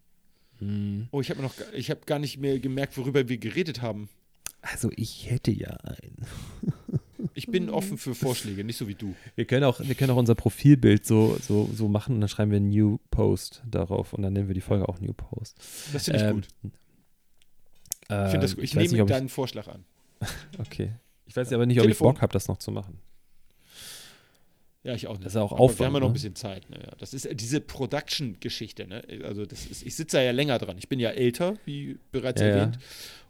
[0.59, 1.07] Hm.
[1.11, 4.09] Oh, ich habe noch, ich habe gar nicht mehr gemerkt, worüber wir geredet haben.
[4.61, 6.25] Also ich hätte ja einen.
[7.37, 9.13] Ich bin offen für Vorschläge, nicht so wie du.
[9.35, 12.49] Wir können auch, wir können auch unser Profilbild so, so, so machen und dann schreiben
[12.51, 15.57] wir New Post darauf und dann nennen wir die Folge auch New Post.
[15.91, 16.47] Das finde ich Ähm, gut.
[18.33, 18.63] Ich das gut.
[18.63, 19.83] Ich nehme nicht, deinen Vorschlag an.
[20.21, 20.27] ich,
[20.59, 20.93] Okay.
[21.27, 22.13] Ich weiß aber nicht, ob ich Telefon.
[22.13, 22.99] Bock habe, das noch zu machen.
[24.83, 25.25] Ja, ich auch nicht.
[25.25, 26.13] Das ist auch Aber Wir Aufwand, haben ja noch ein ne?
[26.13, 26.69] bisschen Zeit.
[26.69, 26.77] Ne?
[26.99, 28.85] Das ist äh, diese Production-Geschichte.
[28.87, 29.03] Ne?
[29.23, 30.77] Also das ist, ich sitze da ja länger dran.
[30.77, 32.71] Ich bin ja älter, wie bereits Ja, ja.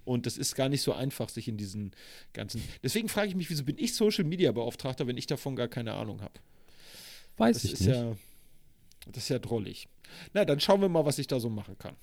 [0.06, 1.92] Und das ist gar nicht so einfach, sich in diesen
[2.34, 2.62] ganzen.
[2.84, 5.94] Deswegen frage ich mich, wieso bin ich Social Media Beauftragter, wenn ich davon gar keine
[5.94, 6.34] Ahnung habe?
[7.38, 7.90] Weiß Das ich nicht.
[7.90, 8.16] ja.
[9.12, 9.88] Das ist ja drollig.
[10.34, 11.96] Na, dann schauen wir mal, was ich da so machen kann.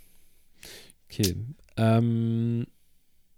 [1.10, 1.36] Okay.
[1.76, 2.66] Ähm,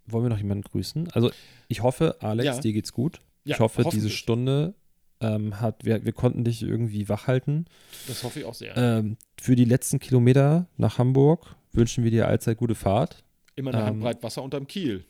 [0.07, 1.11] wollen wir noch jemanden grüßen?
[1.13, 1.31] Also
[1.69, 2.61] ich hoffe, Alex, Ja.
[2.61, 3.21] dir geht's gut.
[3.45, 4.11] Ja, ich hoffe, diese.
[4.11, 4.75] Stunde
[5.21, 7.67] ähm, hat, wir, wir konnten dich irgendwie wach halten.
[8.09, 8.77] Das hoffe ich auch sehr.
[8.77, 13.23] Ähm, für die letzten Kilometer nach Hamburg wünschen wir dir allzeit gute Fahrt.
[13.57, 15.05] Immer eine ähm, Handbreit Wasser unterm Kiel.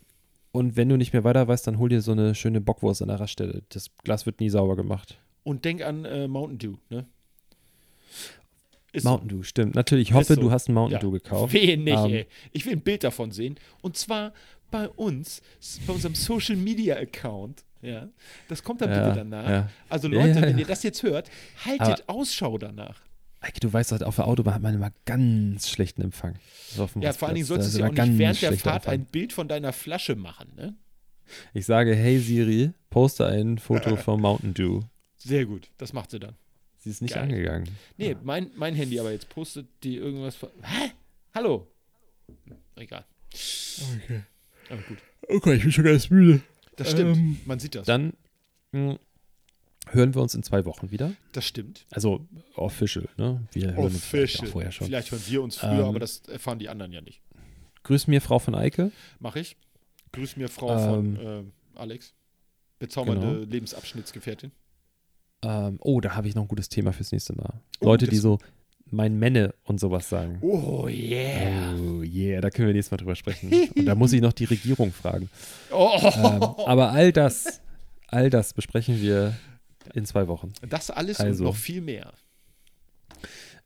[0.53, 3.09] Und wenn du nicht mehr weiter weißt, dann hol dir so eine schöne Bockwurst an
[3.09, 3.63] der Raststelle.
[3.71, 5.19] Das Glas wird nie sauber gemacht.
[5.43, 7.07] Und denk an äh, Mountain Dew, ne?
[8.93, 9.05] Ist.
[9.05, 9.75] Mountain Dew, stimmt.
[9.75, 10.41] Natürlich, ich hoffe, so.
[10.41, 10.99] du hast einen Mountain Ja.
[11.01, 11.53] Dew gekauft.
[11.53, 12.27] Wehe nicht, Ähm, ey.
[12.53, 13.57] Ich will ein Bild davon sehen.
[13.83, 14.33] Und zwar
[14.71, 15.43] bei uns,
[15.87, 17.65] bei unserem Social Media Account.
[17.83, 18.09] Ja.
[18.49, 19.49] Das kommt dann Ja, bitte danach.
[19.51, 19.69] ja.
[19.89, 21.29] Also Leute, wenn ihr das jetzt hört,
[21.65, 23.03] haltet Ausschau danach.
[23.45, 26.35] Eike, du weißt, halt, auf der Autobahn hat man immer ganz schlechten Empfang.
[26.75, 28.85] So auf dem Ja, vor allen Dingen solltest du ja auch nicht während der Fahrt
[28.87, 28.93] Empfang.
[28.95, 30.75] ein Bild von deiner Flasche machen, ne?
[31.53, 34.81] Ich sage, hey Siri, poste ein Foto vom Mountain Dew.
[35.17, 36.35] Sehr gut, das macht sie dann.
[36.79, 37.23] Sie ist nicht Geil.
[37.23, 37.69] angegangen.
[37.97, 40.37] Nee, mein, mein Handy aber jetzt postet die irgendwas.
[40.37, 40.91] von- Hä?
[41.35, 41.67] Hallo?
[42.77, 43.05] Egal.
[43.33, 44.21] Okay.
[44.69, 44.99] Aber gut.
[45.29, 46.41] Okay, ich bin schon ganz müde.
[46.77, 47.17] Das stimmt.
[47.17, 47.87] Ähm, Man sieht das.
[47.87, 48.13] Dann
[48.73, 48.99] mh,
[49.91, 51.13] hören wir uns in zwei Wochen wieder.
[51.33, 51.87] Das stimmt.
[51.91, 52.27] Also
[52.57, 53.47] official, ne?
[53.53, 54.87] Wir hören uns vielleicht vorher schon.
[54.87, 57.21] Vielleicht hören wir uns früher, Ähm, aber das erfahren die anderen ja nicht.
[57.85, 58.91] Grüß mir Frau von Eike.
[59.21, 59.57] Mach ich.
[60.13, 62.15] Grüß mir Frau von Ähm, äh, Alex.
[62.79, 63.51] Bezaubernde genau.
[63.51, 64.51] Lebensabschnittsgefährtin.
[65.43, 67.61] Ähm, oh, da habe ich noch ein gutes Thema fürs nächste Mal.
[67.81, 68.39] Oh, Leute, die so
[68.91, 70.39] mein Männe und sowas sagen.
[70.41, 71.75] Oh yeah.
[71.77, 73.51] Oh yeah, da können wir nächstes Mal drüber sprechen.
[73.77, 75.29] Und da muss ich noch die Regierung fragen.
[75.73, 75.99] Oh.
[76.03, 77.61] Ähm, aber all das,
[78.09, 79.35] all das besprechen wir
[79.95, 80.53] in zwei Wochen.
[80.69, 81.45] das alles also.
[81.45, 82.13] und noch viel mehr.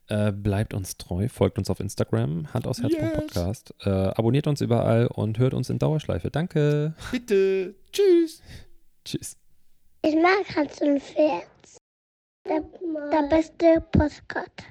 [0.07, 3.13] Äh, bleibt uns treu, folgt uns auf Instagram, Hand aus Herz Yes.
[3.13, 3.73] Podcast.
[3.81, 6.31] Äh, abonniert uns überall und hört uns in Dauerschleife.
[6.31, 6.95] Danke.
[7.11, 7.75] Bitte.
[7.91, 8.41] Tschüss.
[9.05, 9.37] Tschüss.
[10.01, 11.43] Ich mag Hans und Pferd.
[12.47, 12.61] Der,
[13.11, 14.63] der beste Postkarte.